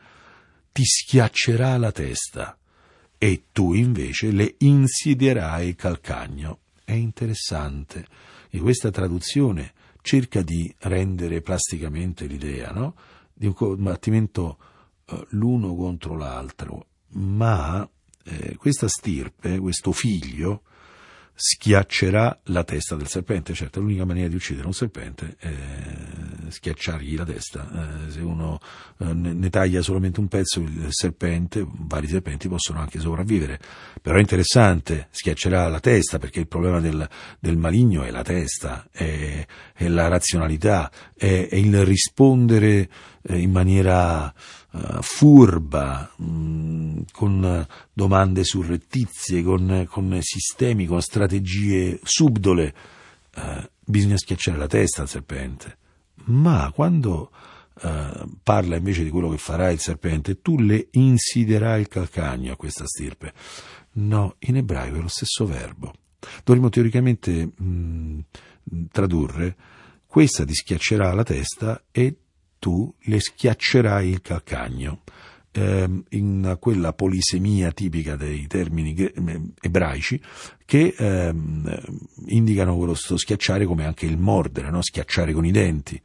ti 0.73 0.83
schiaccerà 0.83 1.77
la 1.77 1.93
testa 1.93 2.57
e 3.17 3.45
tu 3.53 3.71
invece 3.71 4.31
le 4.31 4.55
insidierai 4.57 5.69
il 5.69 5.75
calcagno. 5.75 6.59
È 6.83 6.91
interessante 6.91 8.05
che 8.49 8.59
questa 8.59 8.91
traduzione 8.91 9.71
cerca 10.01 10.41
di 10.41 10.69
rendere 10.79 11.39
plasticamente 11.39 12.25
l'idea, 12.25 12.71
no? 12.71 12.93
Di 13.41 13.47
un 13.47 13.53
combattimento 13.53 14.59
eh, 15.07 15.25
l'uno 15.29 15.73
contro 15.73 16.15
l'altro, 16.15 16.85
ma 17.13 17.89
eh, 18.23 18.55
questa 18.55 18.87
stirpe, 18.87 19.57
questo 19.57 19.91
figlio, 19.91 20.61
schiaccerà 21.33 22.39
la 22.45 22.63
testa 22.63 22.95
del 22.95 23.07
serpente. 23.07 23.55
Certo, 23.55 23.79
l'unica 23.79 24.05
maniera 24.05 24.27
di 24.29 24.35
uccidere 24.35 24.67
un 24.67 24.73
serpente 24.73 25.37
è 25.39 25.51
schiacciargli 26.49 27.15
la 27.15 27.25
testa. 27.25 28.05
Eh, 28.05 28.11
se 28.11 28.19
uno 28.19 28.59
eh, 28.99 29.11
ne 29.11 29.49
taglia 29.49 29.81
solamente 29.81 30.19
un 30.19 30.27
pezzo, 30.27 30.59
il 30.59 30.85
serpente, 30.89 31.65
vari 31.67 32.07
serpenti 32.07 32.47
possono 32.47 32.79
anche 32.79 32.99
sopravvivere. 32.99 33.59
Però 34.03 34.17
è 34.17 34.19
interessante, 34.19 35.07
schiaccerà 35.09 35.67
la 35.67 35.79
testa, 35.79 36.19
perché 36.19 36.39
il 36.39 36.47
problema 36.47 36.79
del, 36.79 37.09
del 37.39 37.57
maligno 37.57 38.03
è 38.03 38.11
la 38.11 38.21
testa, 38.21 38.87
è, 38.91 39.43
è 39.73 39.87
la 39.87 40.09
razionalità, 40.09 40.91
è, 41.15 41.47
è 41.49 41.55
il 41.55 41.83
rispondere 41.83 42.87
in 43.29 43.51
maniera 43.51 44.33
uh, 44.71 45.01
furba, 45.01 46.11
mm, 46.21 47.01
con 47.11 47.67
domande 47.93 48.43
surrettizie, 48.43 49.43
con, 49.43 49.85
con, 49.89 50.17
sistemi, 50.21 50.85
con 50.85 51.01
strategie 51.01 51.99
subdole. 52.03 52.73
Uh, 53.35 53.67
bisogna 53.83 54.17
schiacciare 54.17 54.57
la 54.57 54.67
testa 54.67 55.01
al 55.01 55.09
serpente. 55.09 55.77
Ma 56.25 56.71
quando 56.73 57.31
uh, 57.81 58.37
parla 58.43 58.75
invece 58.75 59.03
di 59.03 59.09
quello 59.09 59.29
che 59.29 59.37
farà 59.37 59.69
il 59.69 59.79
serpente, 59.79 60.41
tu 60.41 60.57
le 60.59 60.87
insiderai 60.91 61.81
il 61.81 61.87
calcagno 61.87 62.53
a 62.53 62.57
questa 62.57 62.85
stirpe. 62.85 63.33
No, 63.93 64.35
in 64.39 64.57
ebraico 64.57 64.97
è 64.97 65.01
lo 65.01 65.07
stesso 65.07 65.45
verbo. 65.45 65.93
Dovremmo 66.43 66.69
teoricamente 66.69 67.51
mh, 67.55 68.19
tradurre 68.91 69.55
questa 70.11 70.43
ti 70.43 70.53
schiaccerà 70.53 71.13
la 71.13 71.23
testa 71.23 71.85
e 71.89 72.20
tu 72.61 72.93
le 73.05 73.19
schiaccerai 73.19 74.07
il 74.07 74.21
calcagno. 74.21 75.01
Eh, 75.53 76.03
in 76.09 76.57
quella 76.61 76.93
polisemia 76.93 77.71
tipica 77.73 78.15
dei 78.15 78.47
termini 78.47 78.95
ebraici 79.59 80.21
che 80.63 80.95
eh, 80.97 81.33
indicano 82.27 82.77
quello 82.77 82.93
schiacciare 82.93 83.65
come 83.65 83.85
anche 83.85 84.05
il 84.05 84.17
mordere, 84.17 84.69
no? 84.69 84.81
schiacciare 84.81 85.33
con 85.33 85.43
i 85.43 85.51
denti. 85.51 85.99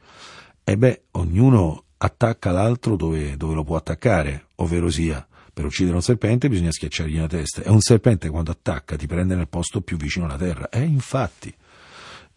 E 0.63 0.77
beh, 0.77 1.03
ognuno 1.11 1.83
attacca 1.97 2.51
l'altro 2.51 2.95
dove, 2.95 3.37
dove 3.37 3.53
lo 3.53 3.63
può 3.63 3.77
attaccare, 3.77 4.47
ovvero 4.55 4.89
sia 4.89 5.25
Per 5.57 5.65
uccidere 5.65 5.95
un 5.95 6.03
serpente 6.03 6.49
bisogna 6.49 6.71
schiacciargli 6.71 7.17
la 7.17 7.25
testa 7.25 7.63
e 7.63 7.69
un 7.71 7.79
serpente 7.79 8.29
quando 8.29 8.51
attacca 8.51 8.95
ti 8.95 9.07
prende 9.07 9.33
nel 9.33 9.47
posto 9.47 9.81
più 9.81 9.97
vicino 9.97 10.25
alla 10.25 10.37
terra. 10.37 10.69
E 10.69 10.81
infatti, 10.81 11.51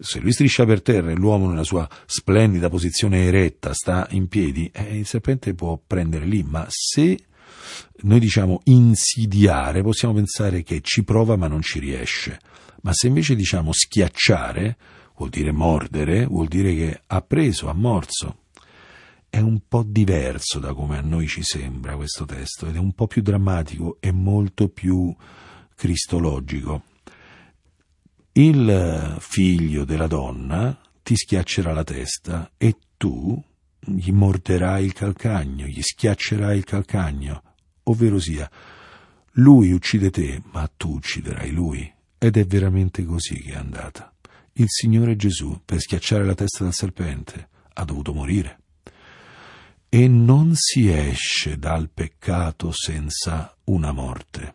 se 0.01 0.19
lui 0.19 0.33
striscia 0.33 0.65
per 0.65 0.81
terra 0.81 1.11
e 1.11 1.15
l'uomo 1.15 1.49
nella 1.49 1.63
sua 1.63 1.89
splendida 2.07 2.71
posizione 2.71 3.25
eretta 3.25 3.75
sta 3.75 4.07
in 4.13 4.29
piedi, 4.29 4.71
eh, 4.73 4.99
il 4.99 5.07
serpente 5.07 5.55
può 5.55 5.79
prendere 5.87 6.25
lì, 6.25 6.43
ma 6.43 6.67
se 6.69 7.19
noi 8.03 8.19
diciamo 8.19 8.63
insidiare, 8.65 9.83
possiamo 9.83 10.15
pensare 10.15 10.63
che 10.63 10.81
ci 10.83 11.05
prova 11.05 11.37
ma 11.37 11.49
non 11.49 11.61
ci 11.61 11.79
riesce. 11.79 12.41
Ma 12.83 12.93
se 12.95 13.09
invece 13.09 13.35
diciamo 13.35 13.73
schiacciare, 13.73 14.77
vuol 15.17 15.29
dire 15.29 15.53
mordere, 15.53 16.25
vuol 16.25 16.49
dire 16.49 16.75
che 16.75 17.03
ha 17.07 17.21
preso, 17.21 17.69
ha 17.69 17.75
morso. 17.75 18.39
È 19.29 19.39
un 19.39 19.61
po' 19.69 19.85
diverso 19.87 20.59
da 20.59 20.73
come 20.73 20.97
a 20.97 21.03
noi 21.03 21.29
ci 21.29 21.43
sembra 21.43 21.95
questo 21.95 22.25
testo 22.25 22.67
ed 22.67 22.75
è 22.75 22.79
un 22.79 22.93
po' 22.95 23.07
più 23.07 23.21
drammatico 23.21 23.99
e 24.01 24.13
molto 24.13 24.69
più 24.69 25.15
cristologico. 25.75 26.83
Il 28.33 29.17
figlio 29.19 29.85
della 29.85 30.07
donna 30.07 30.81
ti 31.03 31.17
schiaccerà 31.17 31.73
la 31.73 31.83
testa 31.83 32.53
e 32.57 32.77
tu 32.97 33.43
gli 33.81 34.13
morderai 34.13 34.85
il 34.85 34.93
calcagno, 34.93 35.67
gli 35.67 35.83
schiaccerai 35.83 36.57
il 36.57 36.63
calcagno, 36.63 37.43
ovvero 37.85 38.21
sia, 38.21 38.49
lui 39.33 39.73
uccide 39.73 40.11
te, 40.11 40.41
ma 40.53 40.71
tu 40.77 40.95
ucciderai 40.95 41.51
lui. 41.51 41.93
Ed 42.19 42.37
è 42.37 42.47
veramente 42.47 43.05
così 43.05 43.41
che 43.41 43.51
è 43.51 43.57
andata. 43.57 44.15
Il 44.53 44.67
Signore 44.69 45.17
Gesù, 45.17 45.61
per 45.65 45.81
schiacciare 45.81 46.25
la 46.25 46.35
testa 46.35 46.63
del 46.63 46.73
serpente, 46.73 47.49
ha 47.73 47.85
dovuto 47.85 48.15
morire. 48.15 48.61
E 49.89 50.07
non 50.07 50.53
si 50.55 50.89
esce 50.89 51.59
dal 51.59 51.91
peccato 51.93 52.71
senza 52.71 53.57
una 53.65 53.91
morte. 53.91 54.55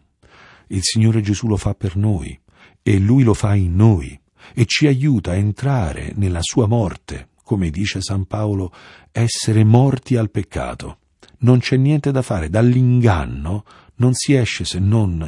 Il 0.67 0.81
Signore 0.81 1.19
Gesù 1.19 1.47
lo 1.47 1.57
fa 1.57 1.73
per 1.73 1.97
noi 1.97 2.39
e 2.87 2.99
Lui 2.99 3.23
lo 3.23 3.33
fa 3.33 3.55
in 3.55 3.75
noi 3.75 4.17
e 4.53 4.65
ci 4.67 4.85
aiuta 4.85 5.31
a 5.31 5.35
entrare 5.35 6.13
nella 6.17 6.41
sua 6.43 6.67
morte, 6.67 7.29
come 7.41 7.71
dice 7.71 7.99
San 7.99 8.25
Paolo, 8.25 8.71
essere 9.11 9.63
morti 9.63 10.15
al 10.15 10.29
peccato. 10.29 10.99
Non 11.39 11.57
c'è 11.57 11.77
niente 11.77 12.11
da 12.11 12.21
fare, 12.21 12.47
dall'inganno 12.47 13.65
non 13.95 14.13
si 14.13 14.35
esce 14.35 14.65
se 14.65 14.77
non 14.77 15.27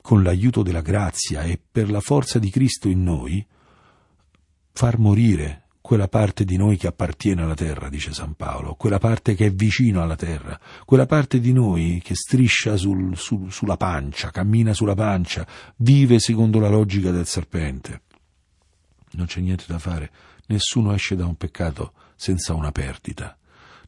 con 0.00 0.22
l'aiuto 0.22 0.62
della 0.62 0.80
grazia 0.80 1.42
e 1.42 1.60
per 1.68 1.90
la 1.90 2.00
forza 2.00 2.38
di 2.38 2.48
Cristo 2.48 2.88
in 2.88 3.02
noi, 3.02 3.44
far 4.70 5.00
morire 5.00 5.64
quella 5.88 6.06
parte 6.06 6.44
di 6.44 6.58
noi 6.58 6.76
che 6.76 6.86
appartiene 6.86 7.40
alla 7.40 7.54
terra, 7.54 7.88
dice 7.88 8.12
San 8.12 8.34
Paolo, 8.34 8.74
quella 8.74 8.98
parte 8.98 9.34
che 9.34 9.46
è 9.46 9.50
vicino 9.50 10.02
alla 10.02 10.16
terra, 10.16 10.60
quella 10.84 11.06
parte 11.06 11.40
di 11.40 11.50
noi 11.54 12.02
che 12.04 12.14
striscia 12.14 12.76
sul, 12.76 13.16
sul, 13.16 13.50
sulla 13.50 13.78
pancia, 13.78 14.30
cammina 14.30 14.74
sulla 14.74 14.94
pancia, 14.94 15.46
vive 15.76 16.18
secondo 16.18 16.58
la 16.58 16.68
logica 16.68 17.10
del 17.10 17.24
serpente. 17.24 18.02
Non 19.12 19.24
c'è 19.24 19.40
niente 19.40 19.64
da 19.66 19.78
fare, 19.78 20.10
nessuno 20.48 20.92
esce 20.92 21.16
da 21.16 21.24
un 21.24 21.36
peccato 21.36 21.94
senza 22.16 22.52
una 22.52 22.70
perdita, 22.70 23.34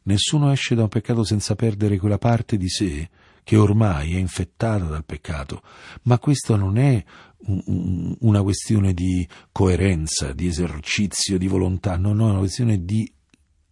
nessuno 0.05 0.51
esce 0.51 0.73
da 0.73 0.81
un 0.81 0.89
peccato 0.89 1.23
senza 1.23 1.53
perdere 1.53 1.99
quella 1.99 2.17
parte 2.17 2.57
di 2.57 2.67
sé 2.67 3.07
che 3.43 3.57
ormai 3.57 4.15
è 4.15 4.17
infettata 4.17 4.85
dal 4.85 5.05
peccato, 5.05 5.61
ma 6.03 6.19
questo 6.19 6.55
non 6.55 6.77
è 6.77 7.03
un, 7.47 8.15
una 8.19 8.41
questione 8.43 8.93
di 8.93 9.27
coerenza, 9.51 10.33
di 10.33 10.47
esercizio, 10.47 11.37
di 11.37 11.47
volontà, 11.47 11.97
no, 11.97 12.13
no, 12.13 12.27
è 12.27 12.31
una 12.31 12.39
questione 12.39 12.83
di 12.83 13.11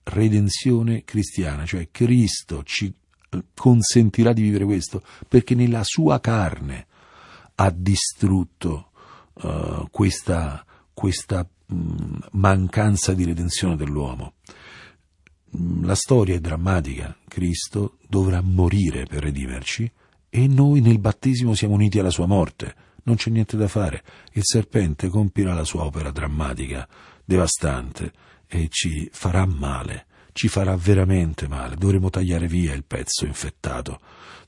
redenzione 0.03 1.03
cristiana, 1.03 1.65
cioè 1.65 1.89
Cristo 1.91 2.63
ci 2.63 2.93
consentirà 3.53 4.33
di 4.33 4.41
vivere 4.41 4.65
questo 4.65 5.03
perché 5.27 5.53
nella 5.53 5.83
sua 5.83 6.19
carne 6.19 6.87
ha 7.55 7.69
distrutto 7.69 8.91
uh, 9.33 9.87
questa, 9.91 10.65
questa 10.93 11.47
mh, 11.67 12.17
mancanza 12.31 13.13
di 13.13 13.25
redenzione 13.25 13.75
dell'uomo. 13.75 14.33
Mm, 15.57 15.85
la 15.85 15.95
storia 15.95 16.35
è 16.35 16.39
drammatica, 16.39 17.15
Cristo 17.27 17.97
dovrà 18.07 18.41
morire 18.41 19.05
per 19.05 19.23
redimerci 19.23 19.91
e 20.29 20.47
noi 20.47 20.79
nel 20.81 20.99
battesimo 20.99 21.55
siamo 21.55 21.73
uniti 21.73 21.97
alla 21.97 22.11
sua 22.11 22.27
morte. 22.27 22.75
Non 23.03 23.15
c'è 23.15 23.31
niente 23.31 23.57
da 23.57 23.67
fare. 23.67 24.03
Il 24.33 24.43
serpente 24.43 25.07
compirà 25.07 25.53
la 25.53 25.63
sua 25.63 25.85
opera 25.85 26.11
drammatica, 26.11 26.87
devastante, 27.25 28.11
e 28.47 28.67
ci 28.69 29.09
farà 29.11 29.45
male, 29.45 30.05
ci 30.33 30.47
farà 30.47 30.75
veramente 30.75 31.47
male. 31.47 31.75
Dovremo 31.75 32.11
tagliare 32.11 32.47
via 32.47 32.73
il 32.73 32.83
pezzo 32.83 33.25
infettato. 33.25 33.99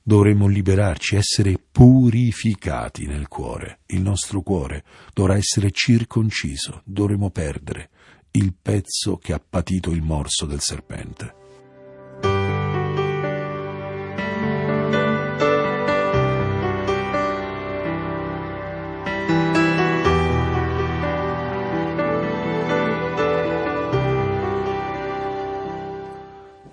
Dovremo 0.03 0.47
liberarci, 0.47 1.15
essere 1.15 1.59
purificati 1.71 3.07
nel 3.07 3.27
cuore. 3.27 3.79
Il 3.87 4.01
nostro 4.01 4.41
cuore 4.41 4.83
dovrà 5.13 5.35
essere 5.35 5.71
circonciso, 5.71 6.81
dovremo 6.85 7.31
perdere 7.31 7.89
il 8.31 8.53
pezzo 8.59 9.17
che 9.17 9.33
ha 9.33 9.41
patito 9.47 9.91
il 9.91 10.01
morso 10.01 10.45
del 10.45 10.61
serpente. 10.61 11.39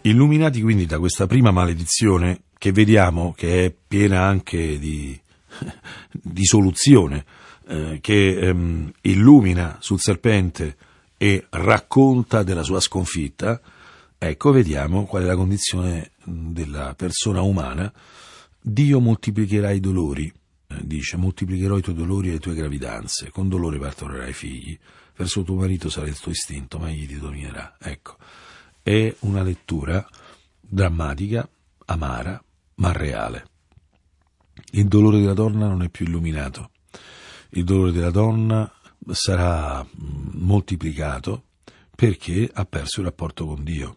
Illuminati 0.03 0.63
quindi 0.63 0.87
da 0.87 0.99
questa 0.99 1.27
prima 1.27 1.51
maledizione 1.51 2.45
che 2.57 2.73
vediamo 2.73 3.35
che 3.37 3.67
è 3.67 3.75
piena 3.87 4.23
anche 4.23 4.79
di, 4.79 5.19
di 6.11 6.45
soluzione, 6.47 7.25
eh, 7.67 7.99
che 8.01 8.39
ehm, 8.39 8.91
illumina 9.03 9.77
sul 9.81 10.01
serpente 10.01 10.77
e 11.19 11.47
racconta 11.51 12.45
della 12.45 12.63
sua 12.63 12.81
sconfitta, 12.81 13.61
ecco 14.17 14.53
vediamo 14.53 15.05
qual 15.05 15.25
è 15.25 15.27
la 15.27 15.37
condizione 15.37 16.13
della 16.25 16.95
persona 16.95 17.43
umana. 17.43 17.93
Dio 18.61 19.01
moltiplicherà 19.01 19.73
i 19.73 19.81
dolori, 19.81 20.33
eh, 20.69 20.87
dice, 20.87 21.17
moltiplicherò 21.17 21.77
i 21.77 21.83
tuoi 21.83 21.97
dolori 21.97 22.29
e 22.29 22.33
le 22.33 22.39
tue 22.39 22.55
gravidanze, 22.55 23.31
con 23.31 23.49
dolore 23.49 23.79
partorerai 23.79 24.33
figli, 24.33 24.79
verso 25.17 25.43
tuo 25.43 25.57
marito 25.57 25.91
sarà 25.91 26.07
il 26.07 26.19
tuo 26.19 26.31
istinto, 26.31 26.79
ma 26.79 26.89
egli 26.89 27.07
ti 27.07 27.19
dominerà. 27.19 27.77
Ecco, 27.81 28.17
è 28.83 29.13
una 29.21 29.43
lettura 29.43 30.07
drammatica, 30.61 31.49
amara, 31.87 32.43
ma 32.77 32.93
reale. 32.93 33.47
Il 34.73 34.87
dolore 34.87 35.19
della 35.19 35.35
donna 35.35 35.67
non 35.67 35.83
è 35.83 35.89
più 35.89 36.07
illuminato. 36.07 36.71
Il 37.51 37.65
dolore 37.65 37.93
della 37.93 38.11
donna 38.11 38.71
sarà 39.13 39.83
mm, 39.85 40.31
moltiplicato 40.35 41.45
perché 41.95 42.49
ha 42.53 42.65
perso 42.65 43.01
il 43.01 43.07
rapporto 43.07 43.47
con 43.47 43.65
Dio. 43.65 43.97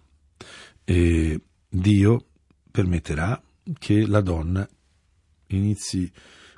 E 0.84 1.40
Dio 1.70 2.26
permetterà 2.72 3.42
che 3.78 4.08
la 4.08 4.22
donna 4.22 4.68
inizi 5.48 6.12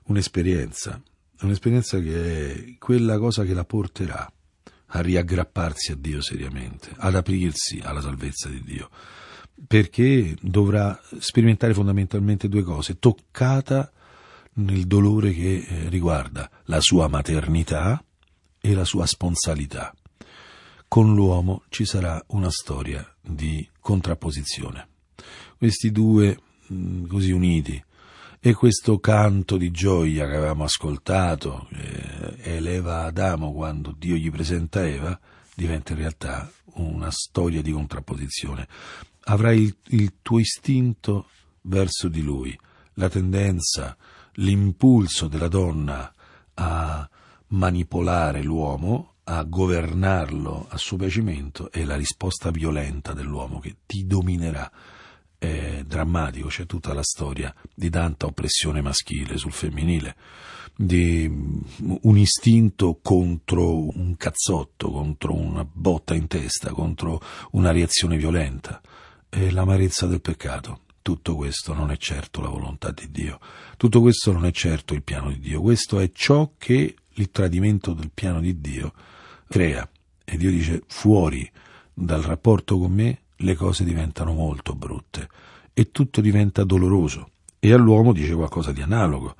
un'esperienza, 0.05 1.01
un'esperienza 1.41 1.99
che 1.99 2.53
è 2.53 2.77
quella 2.77 3.17
cosa 3.17 3.43
che 3.43 3.53
la 3.53 3.65
porterà 3.65 4.31
a 4.95 5.01
riaggrapparsi 5.01 5.91
a 5.91 5.95
Dio 5.95 6.21
seriamente, 6.21 6.91
ad 6.95 7.15
aprirsi 7.15 7.79
alla 7.83 8.01
salvezza 8.01 8.47
di 8.47 8.61
Dio, 8.63 8.89
perché 9.67 10.35
dovrà 10.39 10.99
sperimentare 11.19 11.73
fondamentalmente 11.73 12.47
due 12.47 12.63
cose, 12.63 12.99
toccata 12.99 13.91
nel 14.55 14.85
dolore 14.85 15.33
che 15.33 15.65
eh, 15.67 15.89
riguarda 15.89 16.49
la 16.65 16.79
sua 16.79 17.07
maternità, 17.07 18.03
e 18.65 18.73
la 18.73 18.85
sua 18.85 19.05
sponsalità. 19.05 19.93
Con 20.87 21.13
l'uomo 21.13 21.63
ci 21.67 21.83
sarà 21.83 22.23
una 22.27 22.49
storia 22.49 23.05
di 23.19 23.67
contrapposizione. 23.81 24.87
Questi 25.57 25.91
due 25.91 26.39
mm, 26.71 27.07
così 27.07 27.31
uniti 27.31 27.83
e 28.39 28.53
questo 28.53 28.99
canto 28.99 29.57
di 29.57 29.69
gioia 29.69 30.25
che 30.27 30.35
avevamo 30.35 30.63
ascoltato, 30.63 31.67
eh, 31.73 32.37
eleva 32.55 33.03
Adamo 33.03 33.51
quando 33.51 33.93
Dio 33.97 34.15
gli 34.15 34.31
presenta 34.31 34.87
Eva, 34.87 35.19
diventa 35.53 35.91
in 35.91 35.99
realtà 35.99 36.49
una 36.75 37.11
storia 37.11 37.61
di 37.61 37.73
contrapposizione. 37.73 38.65
Avrai 39.25 39.61
il, 39.61 39.75
il 39.87 40.13
tuo 40.21 40.39
istinto 40.39 41.27
verso 41.63 42.07
di 42.07 42.21
lui, 42.21 42.57
la 42.93 43.09
tendenza, 43.09 43.97
l'impulso 44.35 45.27
della 45.27 45.49
donna 45.49 46.13
a 46.53 47.09
manipolare 47.53 48.41
l'uomo, 48.41 49.13
a 49.25 49.43
governarlo 49.43 50.67
a 50.69 50.77
suo 50.77 50.97
piacimento 50.97 51.71
e 51.71 51.85
la 51.85 51.95
risposta 51.95 52.51
violenta 52.51 53.13
dell'uomo 53.13 53.59
che 53.59 53.77
ti 53.85 54.05
dominerà. 54.05 54.69
È 55.37 55.83
drammatico, 55.85 56.47
c'è 56.47 56.65
tutta 56.65 56.93
la 56.93 57.03
storia 57.03 57.53
di 57.73 57.89
tanta 57.89 58.25
oppressione 58.25 58.81
maschile 58.81 59.37
sul 59.37 59.51
femminile, 59.51 60.15
di 60.75 61.25
un 61.25 62.17
istinto 62.17 62.99
contro 63.01 63.97
un 63.97 64.15
cazzotto, 64.17 64.91
contro 64.91 65.33
una 65.33 65.65
botta 65.69 66.15
in 66.15 66.27
testa, 66.27 66.71
contro 66.71 67.21
una 67.51 67.71
reazione 67.71 68.17
violenta. 68.17 68.81
È 69.29 69.49
l'amarezza 69.49 70.05
del 70.05 70.21
peccato 70.21 70.81
tutto 71.03 71.35
questo 71.35 71.73
non 71.73 71.91
è 71.91 71.97
certo 71.97 72.39
la 72.39 72.47
volontà 72.47 72.91
di 72.91 73.11
Dio, 73.11 73.39
tutto 73.75 73.99
questo 73.99 74.31
non 74.31 74.45
è 74.45 74.51
certo 74.51 74.93
il 74.93 75.03
piano 75.03 75.31
di 75.31 75.39
Dio, 75.39 75.59
questo 75.61 75.99
è 75.99 76.09
ciò 76.13 76.53
che 76.57 76.95
il 77.15 77.31
tradimento 77.31 77.93
del 77.93 78.11
piano 78.13 78.39
di 78.39 78.59
Dio 78.59 78.93
crea. 79.47 79.87
E 80.25 80.37
Dio 80.37 80.49
dice 80.49 80.83
fuori 80.87 81.49
dal 81.93 82.21
rapporto 82.21 82.77
con 82.79 82.91
me 82.91 83.19
le 83.35 83.55
cose 83.55 83.83
diventano 83.83 84.33
molto 84.33 84.73
brutte 84.73 85.29
e 85.73 85.91
tutto 85.91 86.21
diventa 86.21 86.63
doloroso. 86.63 87.29
E 87.59 87.71
all'uomo 87.71 88.13
dice 88.13 88.33
qualcosa 88.33 88.71
di 88.71 88.81
analogo. 88.81 89.35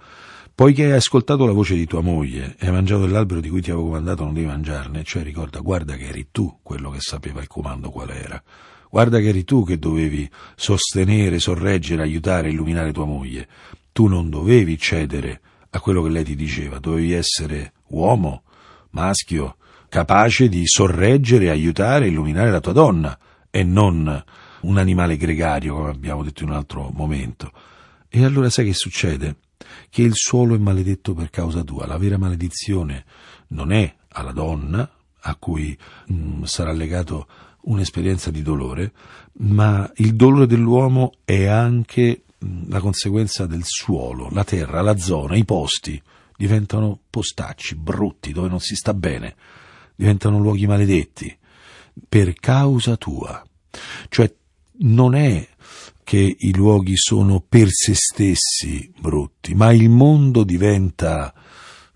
Poiché 0.56 0.86
hai 0.86 0.92
ascoltato 0.92 1.46
la 1.46 1.52
voce 1.52 1.74
di 1.74 1.88
tua 1.88 2.02
moglie 2.02 2.56
e 2.60 2.68
hai 2.68 2.72
mangiato 2.72 3.02
dell'albero 3.02 3.40
di 3.40 3.50
cui 3.50 3.62
ti 3.62 3.72
avevo 3.72 3.88
comandato 3.88 4.24
non 4.24 4.34
devi 4.34 4.46
mangiarne, 4.46 5.04
cioè 5.04 5.24
ricorda, 5.24 5.60
guarda 5.62 5.96
che 5.96 6.08
eri 6.08 6.28
tu 6.32 6.60
quello 6.62 6.92
che 6.92 7.00
sapeva 7.00 7.42
il 7.42 7.48
comando 7.48 7.90
qual 7.90 8.12
era. 8.12 8.42
Guarda 8.90 9.20
che 9.20 9.30
eri 9.30 9.44
tu 9.44 9.66
che 9.66 9.80
dovevi 9.80 10.30
sostenere, 10.56 11.40
sorreggere, 11.40 12.04
aiutare, 12.04 12.52
illuminare 12.52 12.92
tua 12.92 13.06
moglie. 13.06 13.48
Tu 13.92 14.06
non 14.06 14.30
dovevi 14.30 14.78
cedere 14.78 15.42
a 15.76 15.80
quello 15.80 16.02
che 16.04 16.10
lei 16.10 16.24
ti 16.24 16.36
diceva, 16.36 16.80
dovevi 16.80 17.14
essere 17.14 17.74
uomo, 17.88 18.44
maschio, 18.92 19.58
capace 19.90 20.48
di 20.48 20.64
sorreggere, 20.66 21.50
aiutare, 21.50 22.08
illuminare 22.08 22.52
la 22.52 22.60
tua 22.60 22.74
donna 22.74 23.18
e 23.50 23.64
non 23.64 24.24
un 24.62 24.78
animale 24.78 25.18
gregario, 25.18 25.76
come 25.76 25.90
abbiamo 25.90 26.24
detto 26.24 26.44
in 26.44 26.50
un 26.50 26.56
altro 26.56 26.90
momento. 26.94 27.52
E 28.10 28.24
allora 28.24 28.50
sai 28.50 28.66
che 28.66 28.74
succede? 28.74 29.38
che 29.90 30.02
il 30.02 30.14
suolo 30.14 30.56
è 30.56 30.58
maledetto 30.58 31.14
per 31.14 31.30
causa 31.30 31.64
tua. 31.64 31.86
La 31.86 31.98
vera 31.98 32.18
maledizione 32.18 33.06
non 33.50 33.72
è 33.72 33.94
alla 34.10 34.32
donna, 34.32 34.90
a 35.26 35.36
cui 35.36 35.78
mh, 36.08 36.16
mm, 36.16 36.44
sarà 36.44 36.72
legato 36.72 37.28
un'esperienza 37.62 38.30
di 38.30 38.42
dolore, 38.42 38.92
ma 39.40 39.90
il 39.98 40.16
dolore 40.16 40.48
dell'uomo 40.48 41.14
è 41.24 41.46
anche 41.46 42.24
la 42.68 42.80
conseguenza 42.80 43.46
del 43.46 43.64
suolo, 43.64 44.30
la 44.32 44.44
terra, 44.44 44.82
la 44.82 44.98
zona, 44.98 45.36
i 45.36 45.46
posti 45.46 46.02
diventano 46.36 47.00
postacci, 47.10 47.76
brutti, 47.76 48.32
dove 48.32 48.50
non 48.50 48.60
si 48.60 48.76
sta 48.76 48.94
bene, 48.94 49.36
diventano 49.96 50.40
luoghi 50.40 50.68
maledetti 50.68 51.36
per 52.08 52.34
causa 52.34 52.98
tua. 52.98 53.44
Cioè 54.10 54.34
non 54.80 55.16
è 55.16 55.48
che 56.04 56.36
i 56.38 56.54
luoghi 56.54 56.98
sono 56.98 57.40
per 57.48 57.68
se 57.70 57.94
stessi 57.96 58.92
brutti, 59.00 59.54
ma 59.56 59.72
il 59.72 59.90
mondo 59.90 60.44
diventa 60.44 61.34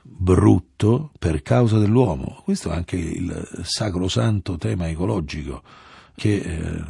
brutto 0.01 1.11
per 1.19 1.41
causa 1.41 1.77
dell'uomo. 1.77 2.41
Questo 2.43 2.71
è 2.71 2.75
anche 2.75 2.95
il 2.95 3.47
sacrosanto 3.63 4.57
tema 4.57 4.87
ecologico 4.87 5.61
che 6.19 6.35
eh, 6.35 6.83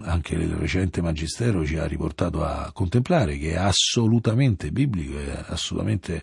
anche 0.00 0.34
il 0.34 0.54
recente 0.54 1.00
Magistero 1.00 1.64
ci 1.64 1.76
ha 1.76 1.86
riportato 1.86 2.42
a 2.42 2.68
contemplare, 2.72 3.38
che 3.38 3.52
è 3.52 3.56
assolutamente 3.56 4.72
biblico, 4.72 5.20
è 5.20 5.44
assolutamente 5.46 6.22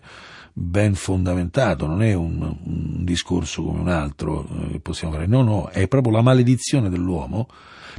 ben 0.52 0.94
fondamentato, 0.94 1.86
non 1.86 2.02
è 2.02 2.12
un, 2.12 2.42
un 2.42 3.04
discorso 3.04 3.62
come 3.62 3.80
un 3.80 3.88
altro 3.88 4.46
eh, 4.46 4.72
che 4.72 4.80
possiamo 4.80 5.14
fare, 5.14 5.26
no, 5.26 5.42
no, 5.42 5.68
è 5.68 5.88
proprio 5.88 6.12
la 6.12 6.22
maledizione 6.22 6.90
dell'uomo 6.90 7.48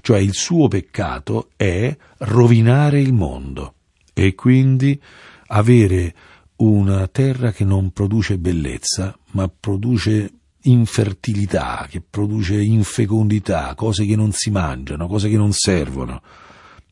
cioè 0.02 0.20
il 0.20 0.34
suo 0.34 0.68
peccato 0.68 1.50
è 1.56 1.96
rovinare 2.20 3.02
il 3.02 3.14
mondo 3.14 3.76
e 4.14 4.36
quindi 4.36 5.00
avere 5.48 6.16
una 6.58 7.08
terra 7.08 7.52
che 7.52 7.66
non 7.66 7.92
produce 7.92 8.38
bellezza, 8.38 9.18
ma 9.32 9.48
produce 9.48 10.32
infertilità, 10.64 11.88
che 11.90 12.02
produce 12.02 12.62
infecondità, 12.62 13.74
cose 13.76 14.06
che 14.06 14.16
non 14.16 14.32
si 14.32 14.50
mangiano, 14.50 15.08
cose 15.08 15.30
che 15.30 15.38
non 15.38 15.52
servono. 15.54 16.22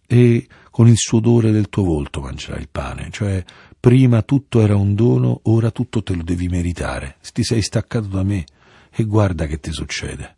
E 0.08 0.48
con 0.72 0.88
il 0.88 0.98
sudore 0.98 1.52
del 1.52 1.70
tuo 1.70 1.84
volto 1.84 2.22
mangerai 2.22 2.62
il 2.62 2.70
pane, 2.72 3.10
cioè 3.12 3.44
prima 3.80 4.22
tutto 4.22 4.62
era 4.62 4.76
un 4.76 4.96
dono, 4.96 5.42
ora 5.44 5.72
tutto 5.72 6.02
te 6.02 6.14
lo 6.16 6.24
devi 6.24 6.48
meritare. 6.48 7.18
Ti 7.34 7.44
sei 7.44 7.62
staccato 7.62 8.08
da 8.08 8.24
me 8.24 8.46
e 8.92 9.04
guarda 9.04 9.46
che 9.46 9.60
ti 9.60 9.72
succede. 9.72 10.36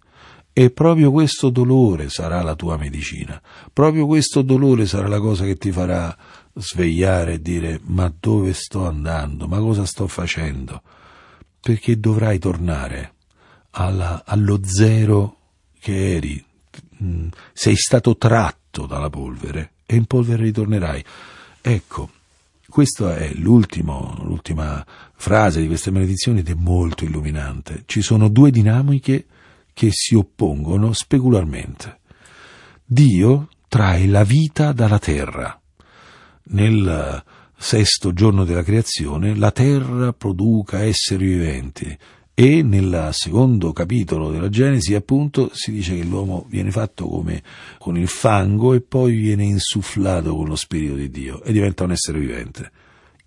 E 0.54 0.70
proprio 0.72 1.12
questo 1.12 1.50
dolore 1.50 2.10
sarà 2.10 2.42
la 2.42 2.56
tua 2.56 2.76
medicina, 2.76 3.42
proprio 3.72 4.06
questo 4.06 4.42
dolore 4.42 4.86
sarà 4.86 5.08
la 5.08 5.20
cosa 5.20 5.46
che 5.46 5.56
ti 5.56 5.72
farà 5.72 6.16
svegliare 6.54 7.34
e 7.34 7.42
dire 7.42 7.80
ma 7.86 8.14
dove 8.20 8.52
sto 8.52 8.86
andando, 8.86 9.48
ma 9.48 9.60
cosa 9.60 9.86
sto 9.86 10.08
facendo? 10.08 10.82
Perché 11.62 11.98
dovrai 11.98 12.38
tornare 12.38 13.14
alla, 13.72 14.24
allo 14.26 14.60
zero 14.64 15.38
che 15.80 16.16
eri, 16.16 16.44
mm, 17.04 17.28
sei 17.54 17.76
stato 17.76 18.18
tratto 18.18 18.86
dalla 18.86 19.10
polvere 19.10 19.74
e 19.86 19.96
in 19.96 20.06
polvere 20.06 20.44
ritornerai. 20.44 21.04
Ecco, 21.62 22.10
questa 22.70 23.18
è 23.18 23.34
l'ultima 23.34 24.86
frase 25.16 25.60
di 25.60 25.68
queste 25.68 25.92
maledizioni 25.92 26.40
ed 26.40 26.50
è 26.50 26.54
molto 26.54 27.04
illuminante. 27.04 27.84
Ci 27.86 28.02
sono 28.02 28.30
due 28.30 28.50
dinamiche 28.50 29.26
che 29.74 29.90
si 29.92 30.16
oppongono 30.16 30.94
specularmente. 30.94 32.00
Dio 32.86 33.50
trae 33.68 34.08
la 34.08 34.24
vita 34.24 34.72
dalla 34.72 35.00
terra. 35.00 35.60
Nel 36.44 37.24
sesto 37.58 38.14
giorno 38.14 38.44
della 38.44 38.64
creazione 38.64 39.36
la 39.36 39.52
terra 39.52 40.14
produca 40.14 40.82
esseri 40.84 41.26
viventi 41.26 41.98
e 42.34 42.64
nel 42.64 43.10
secondo 43.12 43.74
capitolo 43.74 44.32
della 44.32 44.50
Genesi 44.50 44.96
appunto 44.96 45.52
si 45.54 45.72
dice 45.72 45.96
che 45.96 46.04
l'uomo 46.04 46.46
viene 46.48 46.72
fatto 46.72 47.08
come 47.08 47.44
con 47.78 47.98
il 47.98 48.08
fango 48.08 48.74
e 48.74 48.82
poi 48.82 49.16
viene 49.16 49.44
insufflato 49.44 50.36
con 50.36 50.48
lo 50.48 50.56
spirito 50.56 50.96
di 50.96 51.10
Dio 51.10 51.44
e 51.44 51.52
diventa 51.52 51.84
un 51.84 51.92
essere 51.92 52.20
vivente. 52.20 52.72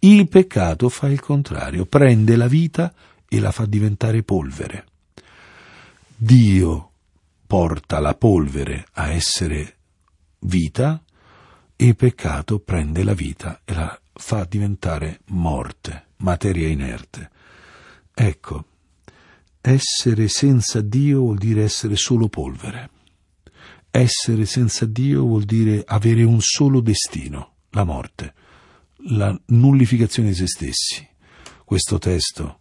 Il 0.00 0.28
peccato 0.28 0.88
fa 0.88 1.08
il 1.08 1.20
contrario, 1.20 1.86
prende 1.86 2.36
la 2.36 2.48
vita 2.48 2.92
e 3.28 3.40
la 3.40 3.52
fa 3.52 3.66
diventare 3.66 4.22
polvere. 4.22 4.84
Dio 6.16 6.90
porta 7.46 8.00
la 8.00 8.14
polvere 8.14 8.86
a 8.92 9.10
essere 9.10 9.76
vita 10.40 11.02
e 11.76 11.86
il 11.86 11.96
peccato 11.96 12.58
prende 12.58 13.02
la 13.02 13.14
vita 13.14 13.60
e 13.64 13.74
la 13.74 13.98
fa 14.12 14.44
diventare 14.44 15.20
morte, 15.26 16.06
materia 16.18 16.68
inerte. 16.68 17.30
Ecco, 18.12 18.64
essere 19.66 20.28
senza 20.28 20.82
Dio 20.82 21.20
vuol 21.20 21.38
dire 21.38 21.62
essere 21.62 21.96
solo 21.96 22.28
polvere. 22.28 22.90
Essere 23.90 24.44
senza 24.44 24.84
Dio 24.84 25.22
vuol 25.22 25.44
dire 25.44 25.82
avere 25.86 26.22
un 26.22 26.40
solo 26.40 26.80
destino, 26.80 27.54
la 27.70 27.84
morte, 27.84 28.34
la 29.08 29.34
nullificazione 29.46 30.30
di 30.30 30.34
se 30.34 30.46
stessi. 30.48 31.08
Questo 31.64 31.96
testo 31.96 32.58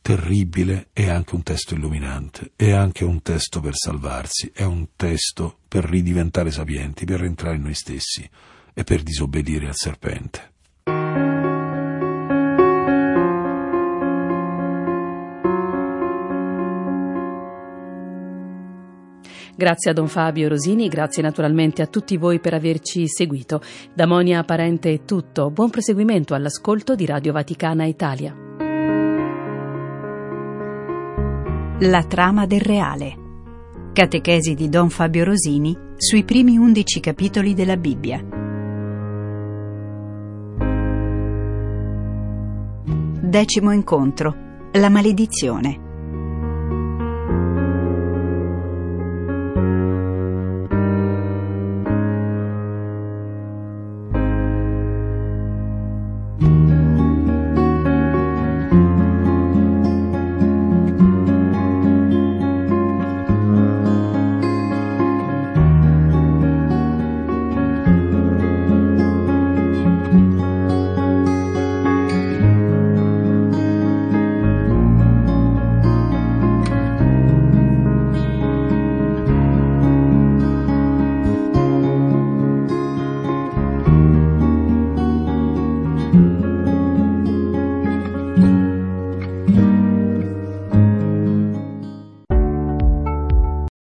terribile, 0.00 0.90
è 0.92 1.08
anche 1.08 1.34
un 1.34 1.42
testo 1.42 1.74
illuminante, 1.74 2.52
è 2.54 2.70
anche 2.70 3.04
un 3.04 3.20
testo 3.20 3.58
per 3.60 3.74
salvarsi, 3.74 4.52
è 4.54 4.62
un 4.62 4.90
testo 4.94 5.58
per 5.66 5.84
ridiventare 5.84 6.52
sapienti, 6.52 7.04
per 7.04 7.18
rientrare 7.18 7.56
in 7.56 7.62
noi 7.62 7.74
stessi 7.74 8.28
e 8.72 8.84
per 8.84 9.02
disobbedire 9.02 9.66
al 9.66 9.74
serpente. 9.76 10.52
Grazie 19.58 19.90
a 19.90 19.92
Don 19.92 20.06
Fabio 20.06 20.48
Rosini, 20.48 20.86
grazie 20.86 21.20
naturalmente 21.20 21.82
a 21.82 21.88
tutti 21.88 22.16
voi 22.16 22.38
per 22.38 22.54
averci 22.54 23.08
seguito. 23.08 23.60
Da 23.92 24.06
Monia 24.06 24.44
Parente 24.44 24.92
è 24.92 25.04
tutto, 25.04 25.50
buon 25.50 25.68
proseguimento 25.68 26.34
all'ascolto 26.34 26.94
di 26.94 27.04
Radio 27.04 27.32
Vaticana 27.32 27.84
Italia. 27.84 28.32
La 31.80 32.04
trama 32.04 32.46
del 32.46 32.60
reale. 32.60 33.16
Catechesi 33.92 34.54
di 34.54 34.68
Don 34.68 34.90
Fabio 34.90 35.24
Rosini 35.24 35.76
sui 35.96 36.22
primi 36.22 36.56
undici 36.56 37.00
capitoli 37.00 37.52
della 37.52 37.76
Bibbia. 37.76 38.24
Decimo 43.20 43.72
incontro. 43.72 44.36
La 44.74 44.88
maledizione. 44.88 45.87